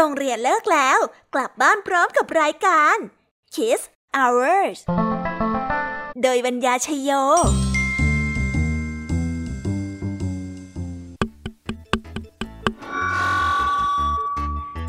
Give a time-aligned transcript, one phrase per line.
[0.00, 0.98] โรงเรียนเลิกแล้ว
[1.34, 2.96] กลับบ้านพร้อมกับรายการ
[3.54, 3.80] Kiss
[4.16, 4.78] Hours
[6.22, 7.10] โดยบรรยาชยโย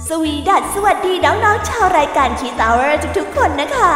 [0.07, 3.95] สวีดัสสวัสดีน้องๆชาวรายการคีตาวเวอร์ทุกๆคนนะคะ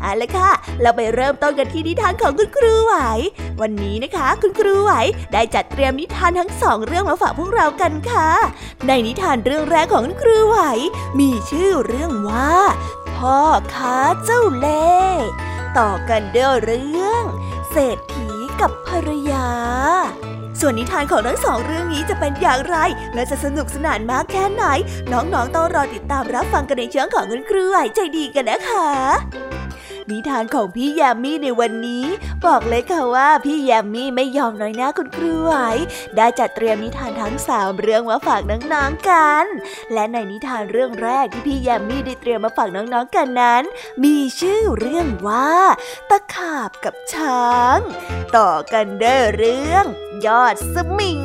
[0.00, 0.50] เอาละค่ะ
[0.80, 2.94] เราไปเริ่มต้นกันที่นิทานของคุณครูไหว
[3.60, 4.92] วันนี้นะคะ คุณครูไหว
[5.32, 8.30] ได้จัดเตรียมนิทานทั้งสองเรื่องมาฝากพวกเรากันค่ะ
[8.86, 10.58] ในนิทานเรื่องแรกของคุณครูไหว
[11.18, 12.54] มีชื่อเรื่องว่า
[13.16, 13.38] พ่อ
[13.74, 14.94] ค้าเจ้าเล่
[15.78, 17.24] ต่อกันเด้อเรื่อง
[17.70, 18.28] เศรษฐี
[18.60, 19.48] กับภรรยา
[20.60, 22.76] ส่วนนิทานของทั้งสองเรื่องนี้จะเป็นอย่างไร
[23.14, 24.64] และจะสนุกสนานมากแค่ไหน
[25.12, 28.88] น้องๆต้องรอติดตามรับฟังกันในช่องของคุณครูไหวใจดีกันนะคะ
[30.10, 32.06] นิทานของพี่แยมมี่ในวันนี้
[32.46, 35.54] บอกเลยค่ะว่าพี่แยมมี่ไม่ยอมน้อยหน้าคุณครูไหว
[36.16, 39.44] ได้จัดเตรียมนิทานทั้งสามเรื่องมาฝากน้องๆกัน
[39.92, 43.62] และในนิทานเรื่องแรกที่พี่แยมมี่ได้เตรียมมาฝากน้องๆกันนั้น
[44.04, 45.52] มีชื่อเรื่องว่า
[46.10, 47.78] ตะขาบกับช้าง
[48.36, 49.84] ต่อกันเด้อเรื่อง
[50.26, 51.22] ยอดสมิง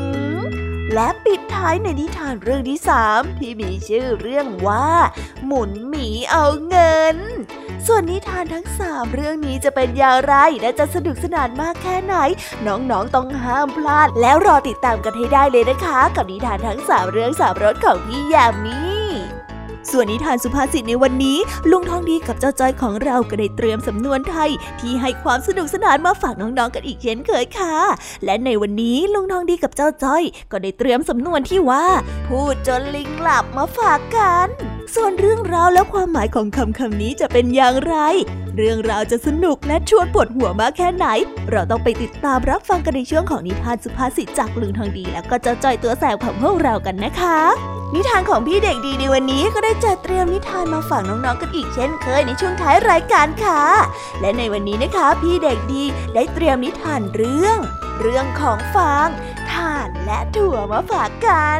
[0.93, 4.89] และปิดท้ายในนิทานเรื่องที่สามที่มีชื่อเรื่องว่า
[5.45, 7.17] หมุนหมีเอาเงิน
[7.91, 12.15] ส่วนนิทานทั้งสามเรื่องนี้จะเป็นอย่างไรและจะสนุกสนานมากแค่ไหน
[12.67, 18.79] น้องๆต้องห้ามพลาด แล้วรอติดตามกันให้ได้เลยนะคะ กับนิทานทั้งสามเรื่องสามรสของพี่ยามี
[19.91, 21.37] ส่วนนิทานสุภาษิตในวันนี้
[21.71, 24.49] ลุงทองดีกับเจ้าจ้อยของเราก็ได้เตรียมสำนวนไทย
[24.79, 27.75] ที่ให้ความสนุกสนานมาฝากน้องๆกันอีกเช่นเคยค่ะ
[28.25, 31.85] และในวันนี้ลุงทองดีกับเจ้าจ้อย ก็ได้เตรียมสำนวนที่ว่า
[32.27, 37.95] พูดจนลิงหลับมาฝากกัน ส่วนเรื่องราวและความหมายของคำคำนี้จะเป็นอย่างไร
[38.57, 41.07] เรื่องราวจะสนุกและชวนปวดหัวมากแค่ไหน
[41.51, 47.39] เราต้องไปติดตามรับฟังกันในช่วงของนิทานสุภาษิตจากลุงทองดี แล้วก็เจ้าจอยตัวแสบของพวกเรากันนะคะ
[47.93, 53.61] นิทานของพี่เด็กดีในวันนี้ก็ได้จัดเตรียมนิทานมาฝากน้องๆกันอีกเช่นเคยในช่วงท้ายรายการค่ะ
[54.21, 55.83] และในวันนี้นะคะพี่เด็กดี
[56.15, 57.57] ได้เตรียมนิทานเรื่อง
[58.01, 59.07] เรื่องของฟาง
[59.51, 61.59] ถ่านและถั่วมาฝากกัน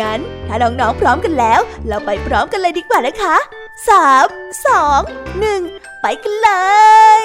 [0.00, 0.18] งั้น
[0.48, 3.36] ถ้าน้องๆพร้อมกันแล้ว เราไปพร้อมกันเลยดีกว่านะคะ
[3.88, 4.26] สาม
[4.66, 5.00] สอง
[5.40, 5.62] หนึ่ง
[6.00, 6.50] ไปกันเล
[7.22, 7.24] ย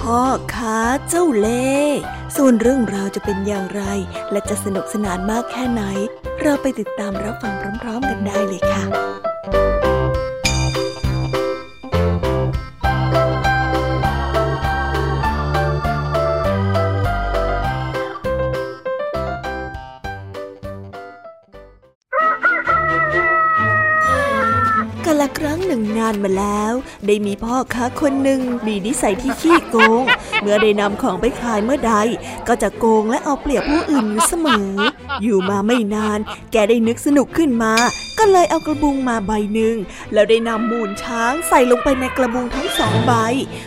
[0.00, 0.20] พ่อ
[0.54, 0.78] ค้า
[1.08, 2.00] เจ้าเล่ห์
[2.36, 3.82] ส่วนเรื่องราวจะเป็นอย่างไร
[4.30, 5.82] และจะสนุกสนานมากแค่ไหน
[6.42, 26.72] เราไปติดตามรับฟังพร้อมๆกันได้เลยค่ะานมาแล้ว
[27.06, 30.02] ได้มีพ่อค้าคนหนึ่งมีนิสัยที่ขี้โกง
[30.40, 31.94] เมื่อได้นำของไปขายเมื่อใด
[32.48, 34.70] ก็จะโกงและเอาเปรียบผู้อื่นอยู่เสมอ
[35.22, 36.18] อยู่มาไม่นาน
[36.52, 37.72] แกได้นึกสนุกขึ้นมา
[38.18, 39.76] ก็เลยเอากระบุงมาใบหนึ่ง
[40.12, 43.12] แล้วได้นำมูลช้างใส่ลงไปในกระบุงทั้งสองใบ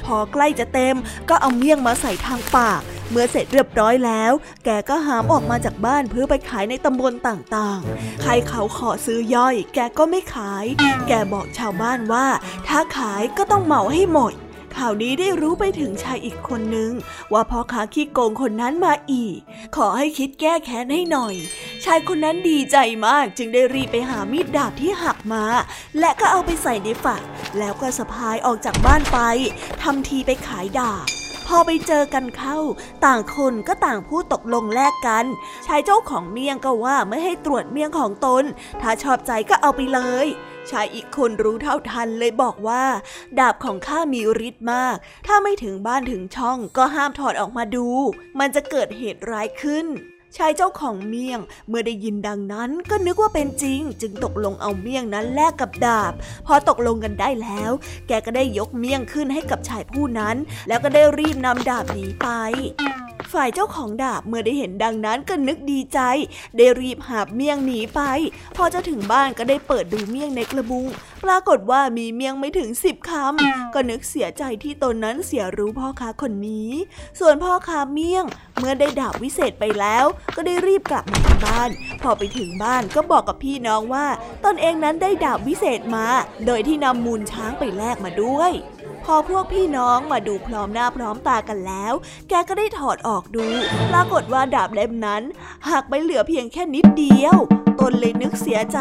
[0.06, 0.96] พอใกล้จะเต็ม
[1.30, 4.34] ก็เอาเมี่ยงมาใส่ทางปาก เมื่อเสร็จเรียบร้อยแล้ว
[4.66, 10.66] แกก็หามออกมาจากบ้านเพื่อไปขายในตำบลต่างๆ ใครเขาขอซื้อย่อย แกก็ไม่ขาย
[11.08, 12.28] แกบอกชาวบ้านว่า
[12.68, 14.34] ถ้าขายก็ต้องเหมาให้หมด
[14.80, 16.92] ข่าวนี้ได้รู้ไปถึงชายอีกคนนึง
[17.34, 19.38] ว่าพ่อค้าขี้โกงคนนั้นมาอีก
[19.76, 21.36] ขอให้คิดแก้แค้นให้หน่อย
[21.86, 25.46] ชายคนนั้นดีใจมากจึงได้รีบไปหามีดดาบที่หักมา
[26.00, 27.22] และก็เอาไปใส่ในฝัก
[27.60, 29.20] แล้วก็สะพายออกจากบ้านไป
[29.82, 31.08] ทำทีไปขายดาบ
[31.48, 32.58] พอไปเจอกันเข้า
[33.06, 35.26] ต่างคนก็ต่างพูดตกลงแลกกัน
[35.68, 38.44] ชายเจ้าของเมี่ยงก็ว่าไม่ให้ตรวจเมี่ยงของตน
[38.82, 40.28] ถ้าชอบใจก็เอาไปเลย
[40.72, 42.84] ชายอีกคนรู้เท่าทันเลยบอกว่า
[43.40, 44.96] ดาบของข้ามีฤทธิ์มาก
[45.28, 47.88] ถ้าไม่ถึงบ้านถึงช่องก็ห้ามถอดออกมาดู
[48.40, 49.88] มันจะเกิดเหตุร้ายขึ้น
[50.38, 56.14] ชายเจ้าของเมี่ยงเมื่อได้ยินดังนั้นก็นึกว่าเป็นจริง จึงตกลงเอาเมี่ยงนั้นแลกกับดาบ
[56.48, 57.72] พอตกลงกันได้แล้ว
[58.08, 60.36] แกก็ได้ยกเมี่ยงขึ้นให้กับชายผู้นั้น
[60.68, 62.28] แล้วก็ได้รีบนำดาบหนีไป
[63.34, 66.00] ฝ่ายเจ้าของดาบเมื่อได้เห็นดังนั้นก็นึกดีใจ
[66.58, 68.02] ได้รีบหาบเมี่ยงหนีไป
[68.58, 70.86] พอจะถึงบ้านก็ได้เปิดดูเมี่ยงในกระบุง
[71.24, 76.72] ปรากฏว่ามีเมี่ยงไม่ถึงสิบคำก็นึกเสียใจที่ตนนั้นเสียรู้พ่อค้าคนนี้
[77.20, 78.26] ส่วนพ่อค้าเมี่ยง
[78.58, 80.06] เมื่อได้ดาบวิเศษไปแล้ว
[80.36, 81.70] ก็ได้รีบกลับมาที่บ้าน
[82.02, 84.08] พอไปถึงบ้านก็บอกกับพี่น้องว่า
[84.46, 86.06] ตนเองนั้นได้ดาบวิเศษมา
[86.46, 88.52] โดยที่นำมูลช้างไปแลกมาด้วย
[89.14, 91.94] อพวกพี่น้องมาดูพร้อมหน้าพร้อมตากันแล้ว
[92.30, 93.46] แกก็ได้ถอดออกดู
[93.92, 95.24] ปรากฏว่าดาบเล่มนั้น
[95.70, 97.38] หักไปเหลือเพียงแค่นิดเดียว
[97.82, 98.80] ตนเลยนึกเสียใจ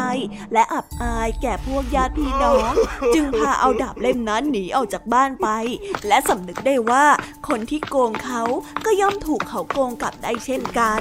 [0.53, 2.73] และอับอายแก่พวกญาติพี่น้อง
[3.15, 5.49] จึงพาเอาดาบเล่มนั้นหนีออกจากบ้านไป
[6.09, 7.05] และสำนึกได้ว่า
[7.49, 8.43] คนที่โกงเขา
[8.85, 11.01] ก็ย่อมถูกเขาโกงกลับได้เช่นกัน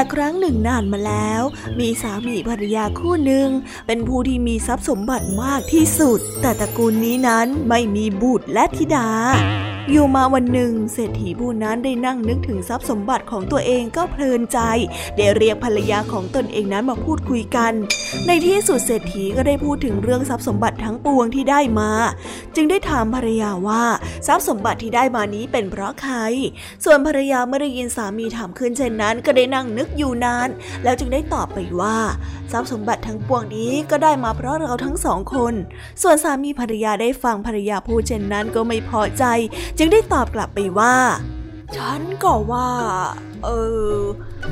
[0.00, 1.42] ละครั้งหนึ่งนานมาแล้ว
[1.78, 3.48] มีสามีภรรยาคู่หนึ่ง
[3.86, 9.08] เป็นผู้ที่มีทรัพย์สมบัติมากที่สุด แต่ตระกูลนี้นั้นไม่มีบุตรและธิดา
[9.88, 14.58] อยู่มาวันหนึ่ง เศรษฐีผู้นั้นได้นั่งนึกถึงทรัพย์สมบัติของตัวเองก็เพลินใจ
[15.16, 17.72] ได้เรียกภรรยาของตนเองนั้นมาพูดคุยกัน
[18.26, 21.90] ในที่สุดเศรษฐีก็ได้พูดถึงเรื่องทรัพย์สมบัติทั้งปวงที่ได้มา
[22.54, 23.84] จึงได้ถามภรรยาว่า
[24.26, 26.16] ทรัพย์สมบัติที่ได้มานี้เป็นเพราะใคร
[26.84, 30.48] ส่วนภรรยาเมื่อได้ยินสามีถามขึ้นเช่นนั้น ก็ได้นั่งนึกอยู่นาน
[30.84, 31.98] แล้วจึงได้ตอบไปว่า
[32.52, 35.54] ทรัพย์สมบัติทั้งปวงนี้ก็ได้มาเพราะเราทั้งสองคน
[36.02, 39.24] ส่วนสามีภรรยาได้ฟังภรรยาพูดเช่นนั้นก็ไม่พอใจ
[39.78, 40.94] จึงได้ตอบกลับไปว่า
[41.76, 42.70] ฉันก็ว่า
[43.44, 43.48] เอ
[43.98, 44.00] อ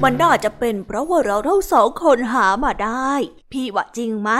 [0.02, 3.10] มันน่าจะเป็นเพราะว่าเราทั้งสองคนหามาได้
[3.52, 4.30] พี่ว่าจริงไหม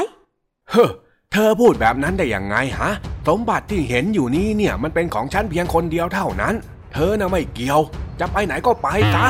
[0.70, 0.90] เฮ้อ
[1.32, 2.90] เธอพูดแบบนั้นได้ยังไงฮะ
[3.28, 6.54] สมบัติที่เห็นอยู่นี้เนี่ยมันเป็นของฉันเพียงคนเดียวเท่านั้น
[6.92, 7.80] เธอน่ะไม่เกี่ยว
[8.20, 9.26] จะไปไหนก็ไปจ้ะ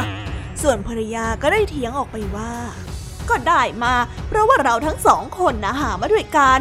[0.62, 2.52] ส่วนภรรยาก็ได้เถียงออกไปว่า
[3.30, 3.94] ก็ได้มา
[4.28, 6.60] เพราะว่าเราทั้งสองคนนะหามาด้วยกัน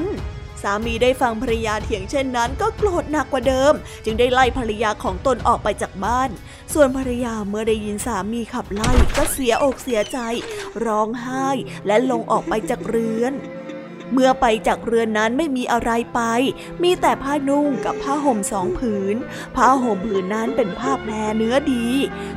[0.63, 3.73] สามีได้ฟังภรรยาเถียงเช่นนั้น ก็โกรธหนักกว่าเดิม
[4.05, 6.29] จึงได้ไล่ภรรยาของตนออกไปจากบ้าน
[6.73, 10.19] ส่วนภรรยาเมื่อได้ยินสามีขับไล่ก็เสียอกเสียใจ
[10.85, 11.47] ร้องไห้
[11.87, 13.35] และลงออกไปจากเรือน
[14.13, 16.21] เมื่อไปจากเรือนนั้นไม่มีอะไรไป
[16.83, 19.15] มีแต่ผ้านุ่งกับผ้าห่มสองผืน
[19.55, 21.87] ผ้าห่มผืนนั้นเป็นผ้าแพรเนื้อดี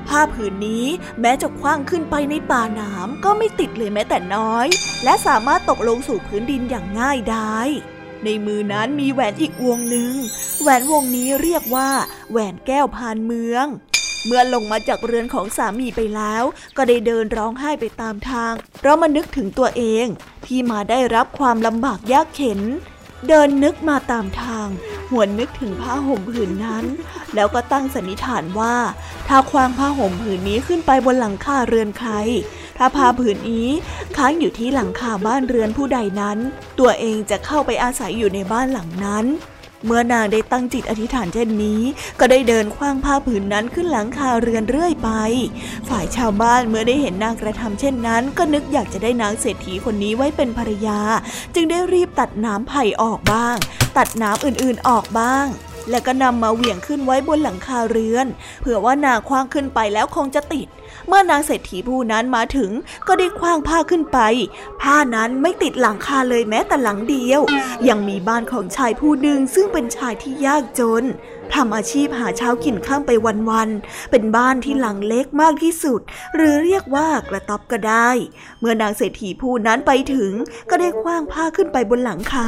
[0.08, 0.86] ผ้าผืนนี้
[1.20, 4.66] แม้จะคว้างขึ้นไปในป่าหนามก็ไม่ติดเลยแม้แต่น้อย
[5.04, 7.68] และสามารถตกลงสู่พื้นดินอย่างง่ายไดาย
[8.24, 10.12] ในมือนั้นมีแหวนอีกวงหนึ่ง
[10.60, 11.90] แหวนวงนี้เรียกว่า
[12.30, 13.66] แหวนแก้วพานเมือง
[14.26, 16.42] เมื่อลงมาจากเรือนของสามีไปแล้ว
[16.76, 20.06] ก็ได้เดินร้องไห้ไปตามทาง เพราะมันนึกถึงตัวเอง
[20.46, 22.60] ที่มาได้รับความลำบากยากเข็น
[23.28, 24.68] เดินนึกมาตามทาง
[25.10, 26.84] หวนนึกถึงผ้าห่มผืนนั้น
[27.34, 28.76] แล้วก็ตั้งสันนิษฐานว่า
[29.28, 32.12] ถ้าควางผ้าห่มผืนนี้ขึ้นไปบนหลังคาเรือนใคร
[32.82, 33.68] ถ้าผ้าผืนนี้
[34.16, 36.38] ค้างอยู่ที่หลังคาบ้านเรือนผู้ใดนั้น
[36.78, 39.24] ตัวเองจะเข้าไปอาศัยอยู่ในบ้านหลังนั้น
[39.86, 41.80] เมื่อนางได้ตั้งจิตอธิษฐานเช่นนี้
[42.20, 45.10] ก็ได้เดินคว้างผ้าผืนนั้นขึ้นหลังคาเรือนเรื่อยไป
[45.88, 51.00] ฝ่ายชาวบ้านเมื่อได้เห็นนางกระทำเช่นนั้น ก็นึกอยากจะได้นางเศรษฐีคนนี้ไว้เป็นภรรยา
[51.54, 53.56] จึงได้รีบตัดน้ำไผ่ออกบ้าง
[53.96, 55.46] ตัดน้ำอื่นๆออกบ้าง
[55.90, 58.26] แล้วก็นำมาเหวี่ยงขึ้นไว้บนหลังคาเรือน
[58.60, 60.68] เผื่อว่านางคว้างขึ้นไปแล้วคงจะติด
[61.12, 62.70] เมื่อนางเศรษฐีผู้นั้นมาถึง
[63.08, 64.18] ก็ได้คว้างผ้าขึ้นไป
[64.82, 67.40] ผ้านั้นไม่ติดหลังคาเลยแม้แต่หลังเดียว
[67.88, 71.04] ยังมีบ้านของชายผู้หนึ่งซึ่งเป็นชายที่ยากจน
[71.54, 73.10] ทำอาชีพหาเช้ากินข้ามไป
[73.50, 76.00] วันๆ เป็นบ้านที่หลังเล็กมากที่สุด
[76.34, 78.10] หรือเรียกว่ากระต๊อบก็ได้
[78.60, 80.32] เมื่อนางเศรษฐีผู้นั้นไปถึง
[80.70, 82.46] ก็ได้คว้างผ้าขึ้นไปบนหลังคา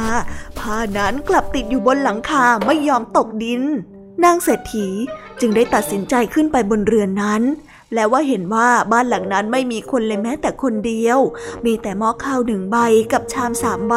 [0.59, 3.63] ผ้านั้นกลับติดอยู่บนหลังคาไม่ยอมตกดิน
[4.23, 4.87] นางเศรษฐี
[5.39, 7.43] จึงได้ตัดสินใจขึ้นไปบนเรือนนั้น
[7.93, 11.19] และว่าเห็นว่าบ้านหลังนั้นไม่มีคนเลยแม้แต่คนเดียว
[11.65, 12.77] มีแต่หม้อข้าวหนึ่งใบ
[13.13, 13.95] กับชามสามใบ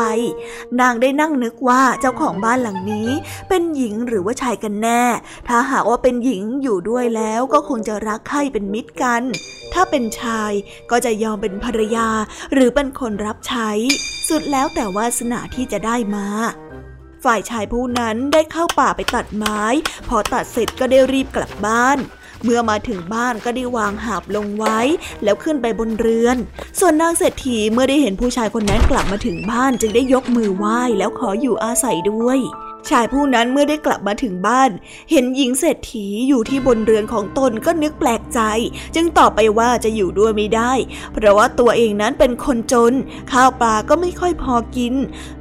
[0.81, 3.09] นางได้นั่งนึกว่าเจ้าของบ้านหลังนี้
[3.49, 5.03] เป็นหญิงหรือว่าชายกันแน่
[5.49, 9.23] ถ้าหากว่าเป็นหญิงอยู่ด้วยแล้วก็คงจะรักใคร่เป็นมิตรกัน
[9.73, 10.53] ถ้าเป็นชาย
[10.91, 12.09] ก็จะยอมเป็นภรรยา
[12.53, 13.71] หรือเป็นคนรับใช้
[14.29, 16.26] สุดแล้วแต่วาสนาที่จะได้มา
[17.25, 19.62] ฝ่ายชายผู้นั้นได้เข้าป่าไปตัดไม้
[20.09, 21.99] พอตัดเสร็จก็ได้รีบกลับบ้าน
[22.45, 24.78] เมื่อมาถึงบ้านก็ได้วางหาบลงไว้
[25.25, 26.37] แล้วขึ้นไปบนเรือน
[26.81, 32.38] ส่วนนางเศรษฐีเมื่อได้เห็นผู้ชายคนนั้นกลับมาถึงบ้านจึงได้ยกมือไหว้แล้วขออยู่อาศัยด้วย
[32.90, 34.71] ชายผู้นั้นเมื่อได้กลับมาถึงบ้าน
[35.11, 38.40] เห็นหญิงเศรษฐีอยู่ที่บนเรือนของตนก็นึกแปลกใจ
[38.95, 40.73] จึงตอบไปว่าจะอยู่ด้วยไม่ได้
[41.12, 42.93] เพราะว่าตัวเองนั้นเป็นคนจน
[43.33, 44.95] ข้าวปลาก็ไม่ค่อยพอกิน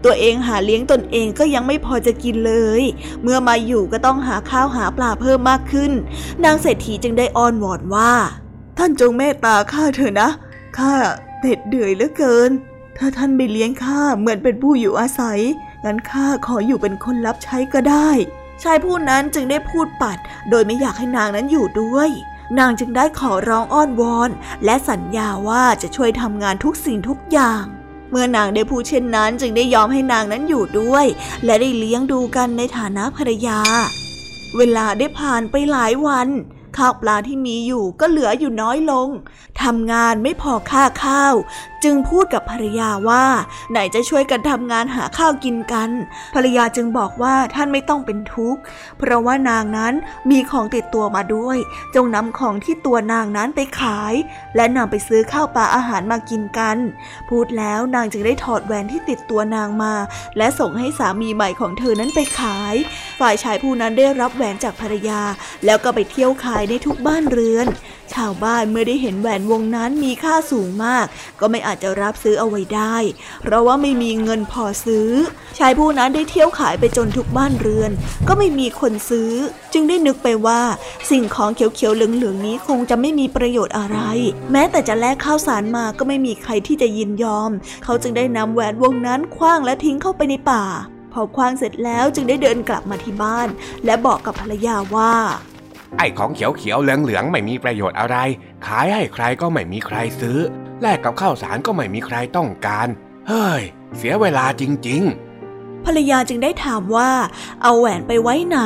[0.03, 2.81] ตัวเองหาเลี้ยงตนเองก็ยังไม่พอจะกินเลย
[3.23, 5.91] เมื่อมาอยู่ก็ต้องหาข้าวหาปลาเพิ่มมากขึ้น
[6.43, 8.13] นางเศรษฐีจึงได้อ้อนวอนว่า
[8.77, 10.29] ท่านจงเมตตาข้าเถอะนะ
[10.77, 10.93] ข้า
[11.41, 12.51] เด็ดเดือยเหลือเกิน
[12.97, 15.39] ถ้าท่านไม่เลี้ยงข้าเหมือนเป็นผู้อยู่อาศัย
[15.85, 18.09] งั้นข้าขออยู่เป็นคนรับใช้ก็ได้
[18.63, 20.17] ชายผู้นั้นจึงได้พูดปัด
[20.49, 22.09] โดยไม่อยากให้นางนั้นอยู่ด้วย
[22.59, 24.29] นางจึงได้ขอร้องอ้อนวอน
[24.65, 27.63] และสัญญาว่าจะช่วยทำงานทุกสิ่งทุกอย่าง
[28.11, 31.05] เมื่อนางได้พูดเช่นนั้น จึงได้ยอมให้นางนั้นอยู่ด้วย
[31.45, 33.59] และได้เลี้ยงดูกันในฐานะภรรยา
[34.57, 36.29] เวลาได้ผ่านไปหลายวัน
[36.77, 39.09] ข้าวปลาที่มีอยู่ก็เหลืออยู่น้อยลง
[39.61, 41.35] ทำงานไม่พอค่าข้าว
[41.87, 43.25] จึงพูดกับภรรยาว่า
[43.71, 45.89] ไหนจะช่วยกันทำงานหาข้าวกินกัน
[46.35, 48.61] ภรรยาจึงบอกว่าท่านไม่ต้องเป็นทุกข์
[48.97, 49.93] เพราะว่านางนั้น
[50.31, 51.57] มีของติดตัวมาด้วย
[51.95, 54.13] จงนำของที่ตัวนางนั้นไปขาย
[54.55, 56.77] และนำไปซื้อข้าวปลาอาหารมากินกัน
[57.29, 59.93] พูดแล้วนางจึงได้ถอดแหวนที่ติดตัวนางมา
[60.37, 62.75] และส่งให้สามีใหม่ของเธอนั้นไปขาย
[63.19, 65.21] ฝ่ายชายผู้นั้นได้รับแหวนจากภรรยา
[65.65, 67.67] แล้วก็ไปเที่ยวขายในทุกบ้านเรือน
[68.13, 71.05] ชาวบ้านเมื่อได้เห็นแหวนวงนั้นมีค่าสูงมาก
[71.39, 72.95] ก็ไม่อาจจะรับซื้อเอาไว้ได้
[73.41, 75.09] เพราะว่าไม่มีเงินพอซื้อ
[75.57, 77.91] ชายผู้นั้นได้เที่ยวขายไปจนทุกบ้านเรือน
[78.27, 79.31] ก็ไม่มีคนซื้อ
[79.73, 80.61] จึงได้นึกไปว่า
[81.11, 83.99] สิ่งของเขียวๆเหลืองๆนี้คงจะไม่มีประโยชน์อะไร
[84.51, 87.51] แม้แต่จะแลกข้าวสารมาก็ไม่มีใครที่จะยินยอม
[87.83, 90.65] เขาจึงได้นำแหวนวงนั้นคว้างและทิ้งเข้าไปในป่า
[91.13, 93.47] พอคว้างเสร็จแล้วจึงได้เดินกลับมาที่บ้าน
[93.85, 95.13] และบอกกับภรรยาว่า
[95.97, 98.17] ไอ้ของเขียวเขียวเหลืองเหลืองไม่มีประโยชน์อะไร
[98.65, 100.39] ขายให้ใครก็ไม่มีใครซื้อ
[100.81, 102.87] แลกกับข้าวสารก็ไม่มีใครต้องการ
[103.27, 103.63] เฮ้ย
[103.97, 107.11] เสียเวลาจริง ๆ ภรรยาจึงได้ถามว่า
[107.63, 108.59] เอาแหวนไปไว้ไหน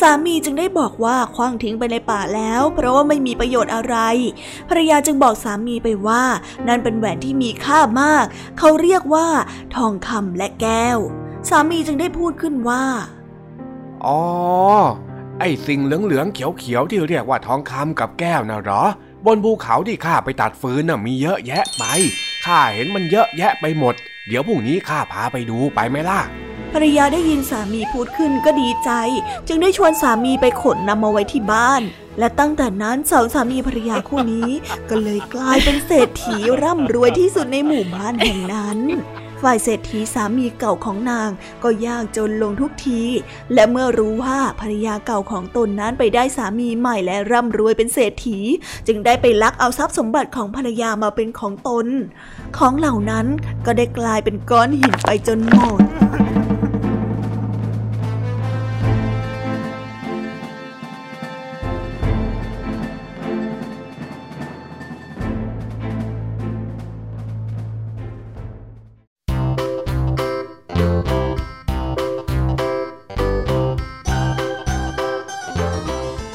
[0.00, 3.96] สามีจึงได้บอกว่าคว้างทิ้งไปในป่าแล้ว เพราะว่าไม่มีประโยชน์อะไร
[4.68, 6.22] ภรรยาจึงบอกสามีไปว่า
[6.68, 8.24] นั่นเป็นแหวนที่มีค่ามาก
[8.58, 9.28] เขาเรียกว่า
[9.76, 10.98] ทองคำและแก้ว
[11.48, 12.84] สามีจึงได้พูดขึ้นว่า
[14.04, 14.20] อ๋อ
[15.40, 18.82] ไอ้สิ่งเหลืองๆเขียวๆที่เรียกว่าทองคำกับแก้วนะหรอ
[19.26, 21.84] บนภูเขาที่ข้าไปตัดฟืนน่ะมีเยอะแยะไป
[22.44, 23.94] ข้าเห็นมันเยอะแยะไปหมด
[24.28, 26.20] เดี๋ยวพรุ่งนี้ข้าพาไปดูไปไหมล่ะ
[26.72, 28.90] ภรรยาได้ยินสามีพูดขึ้นก็ดีใจ
[29.48, 31.82] จึงได้ชวนสามีไปขนนำมาไว้ที่บ้าน
[32.18, 34.50] และตั้งแต่นั้นสองสามีภรรยาคู่นี้
[34.90, 38.78] ก็เลยกลายเป็นเศรษฐีร่ำรวยที่สุดในหมู่บ้านแห่งนั้น
[39.42, 41.30] ฝ่ายเศรษฐีสามีเก่าของนาง
[41.62, 43.02] ก็ยากจนลงทุกที
[43.54, 48.38] และเมื่อรู้ว่าภรรยาเก่าของตนนั้นไปได้สามีใหม่และร่ำรวยเป็นเศรษฐี
[48.86, 51.86] จึงได้ไปลักเอาทรัพย์สมบัติของภรรยามาเป็นของตน
[52.58, 53.26] ของเหล่านั้น
[53.66, 55.91] ก็ได้กลายเป็นก้อนหินไปจนหมด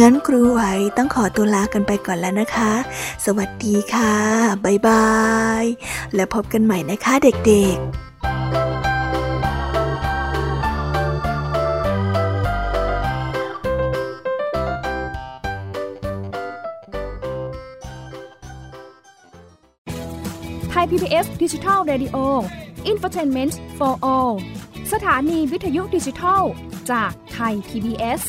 [0.00, 0.62] งั้นครูไหว
[0.96, 2.72] ต้องขอตัวลากันไปก่อนแล้วนะคะ
[3.24, 4.14] สวัสดีค่ะ
[4.64, 5.08] บ๊ายบา
[5.62, 5.64] ย
[6.14, 7.88] แล้วพบกันใหม่นะคะเด็กๆ
[20.70, 22.16] ไทย PBS ดิจิทัล Radio
[22.90, 24.34] Infotainment for All
[24.92, 26.42] สถานีวิทยุดิจิทัล
[26.90, 28.22] จากไทย PBS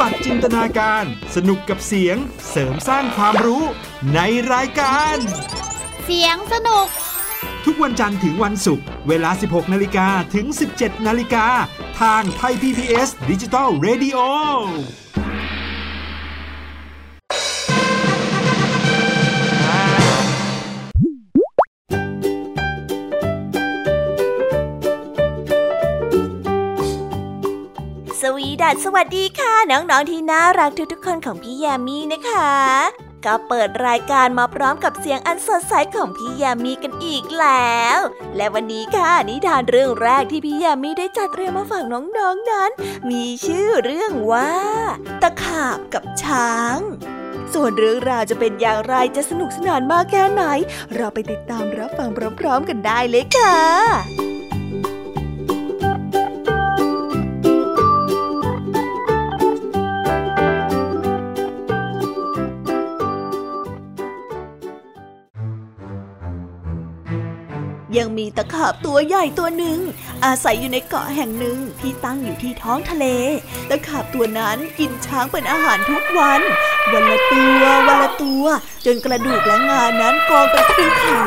[0.00, 1.04] บัดจินตนาการ
[1.34, 2.16] สนุกกับเสียง
[2.50, 3.64] เสริมสร้างความรู้
[4.14, 4.20] ใน
[4.52, 5.16] รายการ
[6.04, 6.86] เสียงสนุก
[7.64, 11.46] ทุกวันจันทร์ถึงวันศุกร์เวลา 16 นาฬิกาถึง 17 นาฬิกา
[12.00, 14.18] ทางไทย PPS ดิจิตอล Radio
[28.36, 32.50] วีดัสสวัสดีค่ะ น้องๆที่น่ารักทุกๆคนของพี่แยามีนะคะ
[33.24, 37.98] ก็เปิดรายการมาพร้อมกับเสียงอันสดใสของพี่ยามีกันอีกแล้ว
[38.36, 42.18] และวันนี้ค่ะนิทานเรื่องแรกที่พี่ยามีได้จัดเตรียมมาฝากน้องๆน
[42.50, 42.70] นั้น
[43.10, 44.52] มีชื่อเรื่องว่า
[45.22, 46.78] ตะขาบกับช้าง
[47.54, 50.42] ส่วนเรื่องราวจะเป็นอย่างไรจะสนุกสนานมากแค่ไหน
[50.94, 52.08] เราไปติดตามรับฟัง
[52.40, 54.33] พร้อมๆกันได้เลยค่ะ
[67.98, 69.78] ยังมีตะขาบตัวใหญ่ตัวหนึ่ง
[70.24, 73.06] อาศัยอยู่ในเกาะแห่งหนึ่งที่ตั้งอยู่ที่ท้องทะเล
[73.68, 76.40] ตะขาบตัวนั้นกินช้างเป็นอาหารทุกวัน
[76.92, 78.44] วันละตัววันละตัว
[78.84, 81.22] จนกระดูกและงานั้นกองกันเป็นเขา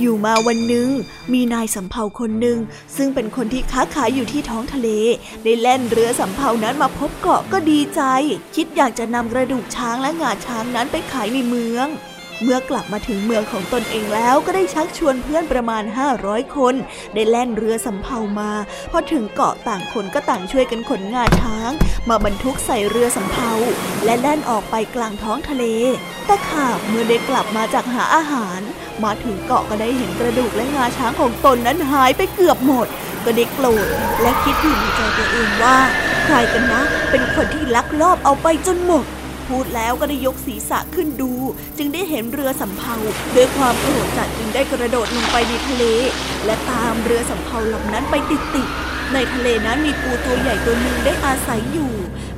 [0.00, 0.88] อยู่มาวันหนึ่ง
[1.32, 2.58] มีนายสำเภาคนหนึ่ง
[2.96, 4.88] ซึ่งเป็นคนที่ค้าขายอยู่ที่ท้องทะเล
[5.42, 8.02] ได้แล่นเรือสำเภานั้นมาพบเกาะก็ดีใจ
[8.56, 11.86] คิดอยากจะนำกระดูกช้างและงาช้างนั้นไปขายในเมือง
[12.42, 15.82] เมื่อกลับมาถึงเมืองของตนเองแล้วก็ได้ชักชวนเพื่อนประมาณ
[16.18, 16.74] 500 คน
[17.14, 18.50] ได้แล่นเรือสำเภามา
[18.90, 21.70] พอถึงเกาะต่างคนก็ต่างช่วยกันขนงาช้าง
[22.08, 23.50] มาบรรทุกใส่เรือสำเภา
[24.04, 25.64] และแล่นออกไปกลางท้องทะเล
[26.26, 28.60] แต่ข่าวเมื่อได้กลับมาจากหาอาหาร
[29.04, 32.88] มาถึงเกาะก็ได้เห็นกระดูกและงาช้างของตนนั้นหายไปเกือบหมด
[33.24, 33.86] ก็ได้โกรธ
[34.22, 35.76] และคิดอยู่ในใจตัวเองว่า
[36.24, 39.04] ใครกันนะ เป็นคนที่ลักลอบเอาไปจนหมด
[39.52, 41.32] พูดแล้วก็ได้ยกศีรษะขึ้นดู
[41.78, 42.96] จึงได้เห็นเรือสำเภา
[43.36, 45.84] ด้วยความโกรธจัดจึงได้กระโดดลงไปในทะเล
[46.44, 51.92] และตามเรือสำเภาลำนั้นไปติดๆในทะเลนั้นมีปูตัวใหญ่ตัวหนึ่งได้อาศัยอยู่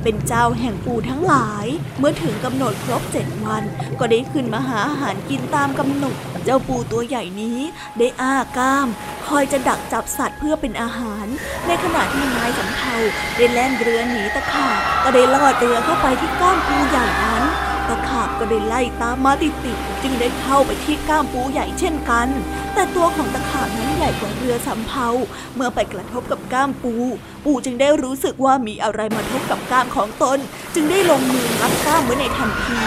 [0.05, 1.65] เป็นเจ้าแห่งปูทั้งหลาย
[1.99, 3.63] เมื่อถึงกำหนดครบเจ็ดวัน
[3.99, 6.15] ก็ได้ขึ้นมาหาอาหารกินตามกำหนด
[6.45, 7.59] เจ้าปูตัวใหญ่นี้
[7.97, 8.87] ได้อ้าก้าม
[9.27, 11.25] คอยจะดักจับสัตว์เพื่อเป็นอาหาร
[11.67, 12.95] ในขณะที่นายสำเภา
[13.35, 17.43] ได้แล่นเรือหนีตะขาบก็ได้ลอดเรือเข้าไปที่ก้ามปูใหญ่นั้น
[17.89, 22.27] ตะขาบก็ได้ไล่ตามมาติดติดจึงได้เข้าไปที่ก้ามปูใหญ่เช่นกัน
[22.73, 25.07] แต่ตัวของตะขาบนั้นใหญ่กว่าเรือสำเภา
[25.55, 26.95] เมื่อไปกระทบกับก้ามปู
[27.45, 30.39] ปูจึงได้รู้สึกว่ามีอะไรมาทบกับก้ามของตน
[30.75, 32.81] จึงได้ลงมืองับก้ามไว้ในทันที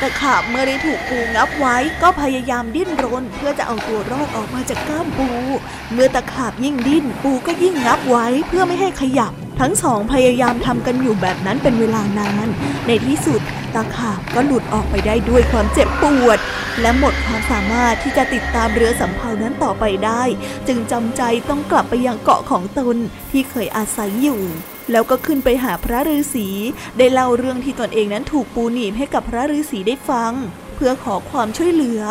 [0.00, 5.28] ตะขาบเมื่อได้ถูกปูงับไว้ ก็พยายามดิ้นรน เพื่อจะเอาตัวรอดออกมาจากก้ามปู
[5.92, 12.48] เมื่อตะขาบยิ่งดิ้นปูก็ยิ่งงับไว้เพื่อไม่ให้ขยับ ทั้งสองพยายามทำกันอยู่แบบนั้นเป็นเวลานาน
[12.86, 13.40] ในที่สุด
[13.74, 16.38] ตาขาบก็หลุดออกไปได้ด้วยความเจ็บปวด
[16.80, 20.22] และหมดความสามารถที่จะติดตามเรือสำเภานั้นต่อไปได้
[20.68, 22.96] จึงจำใจต้องกลับไปยังเกาะของตน
[23.30, 24.42] ที่เคยอาศัยอยู่
[24.90, 26.48] แล้วก็ขึ้นไปหาพระฤาษี
[26.98, 30.32] ได้เล่าเรื่องที่ตนเองนั้นถูกปูหนีบให้กับพระฤาษีได้ฟัง
[30.74, 32.02] เพื่อขอความช่วยเหลือ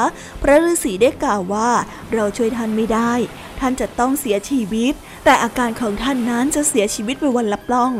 [0.42, 1.70] พระฤาษีได้กล่าวว่า
[2.14, 3.14] เราช่วยท่านไม่ได้
[3.60, 4.94] ท่านจะต้องเสียชีวิต
[5.26, 7.94] แต่อาการของท่านนั้นจะเสียชีวิตไปวันละปล้อง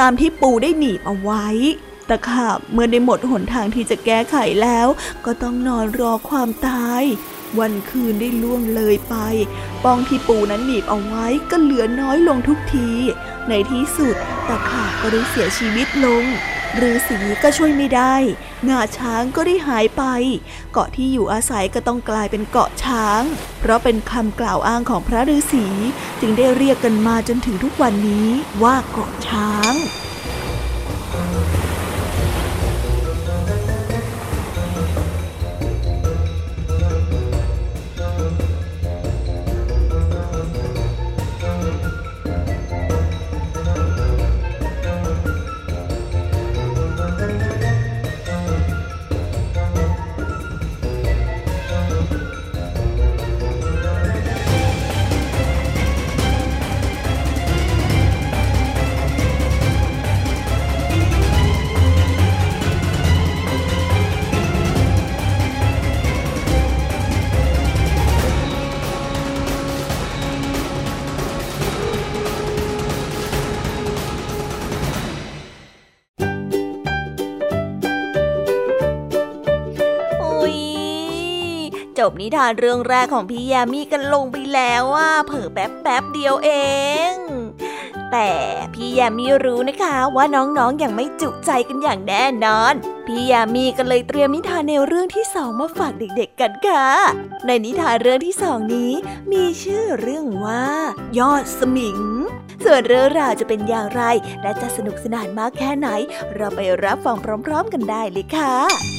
[0.00, 1.46] ตามที่ปูได้หนีบเอาไว้
[2.08, 4.88] ตะขาบเมื่อได้หมดหนทางที่จะแก้ไขแล้ว
[5.24, 7.02] ก็ต้องนอนรอความตาย
[7.58, 9.16] วันคืนได้ล่วงเลยไป
[9.84, 12.88] ปองที่ปูนั้นหนีบเอาไว้ก็เหลือน้อยลงทุกที
[13.48, 14.16] ในที่สุด
[14.48, 16.24] ตะขาบก็ได้เสียชีวิตลง
[16.82, 18.14] ฤาษีก็ช่วยไม่ได้
[18.68, 20.02] งาช้างก็ได้หายไป
[20.72, 23.22] เกาะที่อยู่อาศัยก็ต้องกลายเป็นเกาะช้าง
[23.60, 25.66] เพราะเป็นคำกล่าวอ้างของพระฤาษี
[26.20, 28.28] จึงได้เรียกกันมาจนถึงทุกวันนี้
[28.62, 29.74] ว่าเกาะช้าง
[82.10, 86.50] บนิทานเรื่องแรกของพี่ยามีกันลงไปแล้วว่าเผิ่แป๊บแป๊บเดียวเอ
[87.10, 87.14] ง
[88.12, 88.32] แต่
[88.74, 92.74] พี่ยามีรู้นะคะว่าน้องๆออย่างไม่จุใจกันอย่างแน่นอน
[93.06, 96.86] พี่ยามีก็เลยเตรียมนิทานในวเรื่องที่สองมาฝากเด็กๆกันค่ะ
[97.46, 98.92] ในนิทานเรื่องที่สองนี้
[99.32, 100.64] มีชื่อเรื่องว่า
[101.18, 101.98] ยอดสมิง
[102.64, 104.02] ส่วนเรื่องราวจะเป็นอย่างไร
[104.42, 105.88] และจะสนุกสนานมากแค่ไหน
[106.34, 108.93] เราไปรับฟังพร้อม ๆ กันได้เลยค่ะ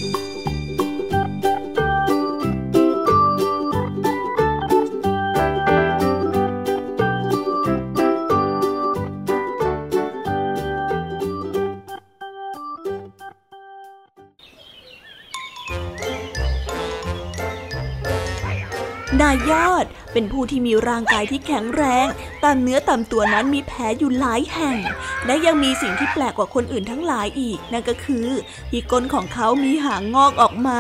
[19.22, 22.08] นายยอดเป็นผู้ที่มีร่างกายที่แข็งแรง
[22.44, 24.78] ตามเนื้อตามตัวนั้นมีแผลอยู่หลายแห่ง
[25.26, 28.28] และยังมีสิ่งที่แปลกกว่าคนอื่นทั้งหลายอีก นั่นก็คือ
[28.72, 30.80] ที่ก้นของเขามีหางงอกออกมา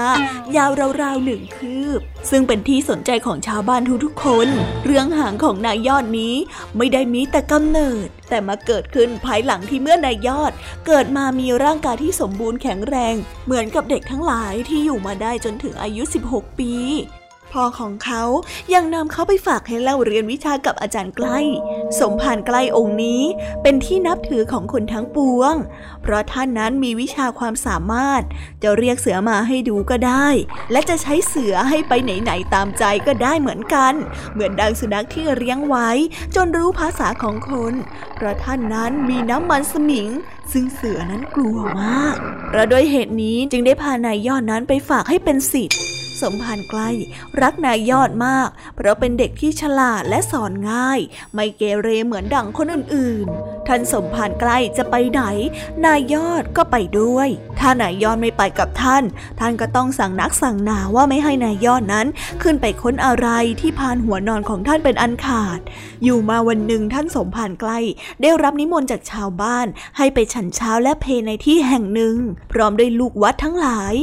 [0.56, 0.72] ยาว
[1.02, 4.48] ราวๆหนึ่งคืบ ซึ่งเป็นที่สนใจของชาวบ้านทุกๆคน
[4.86, 6.36] เรื่องหางของนายยอดนี้
[6.78, 10.52] ไม่ได้มีแต่กำเนิด แต่มาเกิดขึ้นภายหลังที่เมื่อนายยอด
[10.88, 16.74] เกิดมามีร่างกายที่สมบูรณ์แข็งแรง เหมือนกับเด็กทั้งหลายที่อยู่มาได้จนถึงอายุ 16 ปี
[17.56, 18.24] พ่อของเขา
[18.74, 21.40] ยังนำเขาไปฝากให้เล่าเรียนวิชากับอาจารย์ใกล้
[22.00, 23.22] สมภารใกล้องค์นี้
[23.64, 25.54] เป็นที่นับถือของคนทั้งปวง
[26.02, 28.22] เพราะท่านนั้นมีวิชาความสามารถ
[28.64, 30.28] จะเรียกเสือมาให้ดูก็ได้
[30.72, 33.94] และจะใช้เสือให้ไปไหนๆตามใจก็ได้เหมือนกัน
[34.34, 35.90] เหมือนดังสุนัขที่เลี้ยงไว้
[36.36, 37.74] จนรู้ภาษาของคน
[38.16, 40.08] เพราะท่านนั้นมีน้ำมันสมิง
[40.52, 42.16] ซึ่งเสือนั้นกลัวมาก
[42.48, 45.80] เพราะด้วยเหตุนี้จึงได้พานายยอดนั้นไปฝากให้เป็นสิทธิ์
[46.22, 46.90] สมภารใกล้
[47.42, 51.00] รักนายยอดมาก เพราะเป็นเด็กที่ฉลาดและสอนง่าย
[51.34, 55.22] ไม่เกเรเหมือนดังคนอื่นๆ ท่านสมภารใกล้จะไปไหน
[55.86, 59.04] นายยอดก็ไปด้วย ถ้านายยอดไม่ไปกับท่าน
[59.40, 62.08] ท่านก็ต้องสั่งนักสั่งหนาว่าไม่ให้นายยอดนั้น
[62.42, 63.28] ขึ้นไปค้นอะไร
[63.60, 65.60] ที่พานหัวนอนของท่านเป็นอันขาด
[66.04, 67.80] อยู่มาวันหนึ่งท่านสมภารใกล้
[68.22, 72.16] ได้รับนิมนต์จากชาวบ้าน ให้ไปฉันเช้าและเพในที่แห่งหนึ่ง
[72.52, 73.96] พร้อมด้วยลูกวัดทั้งหลาย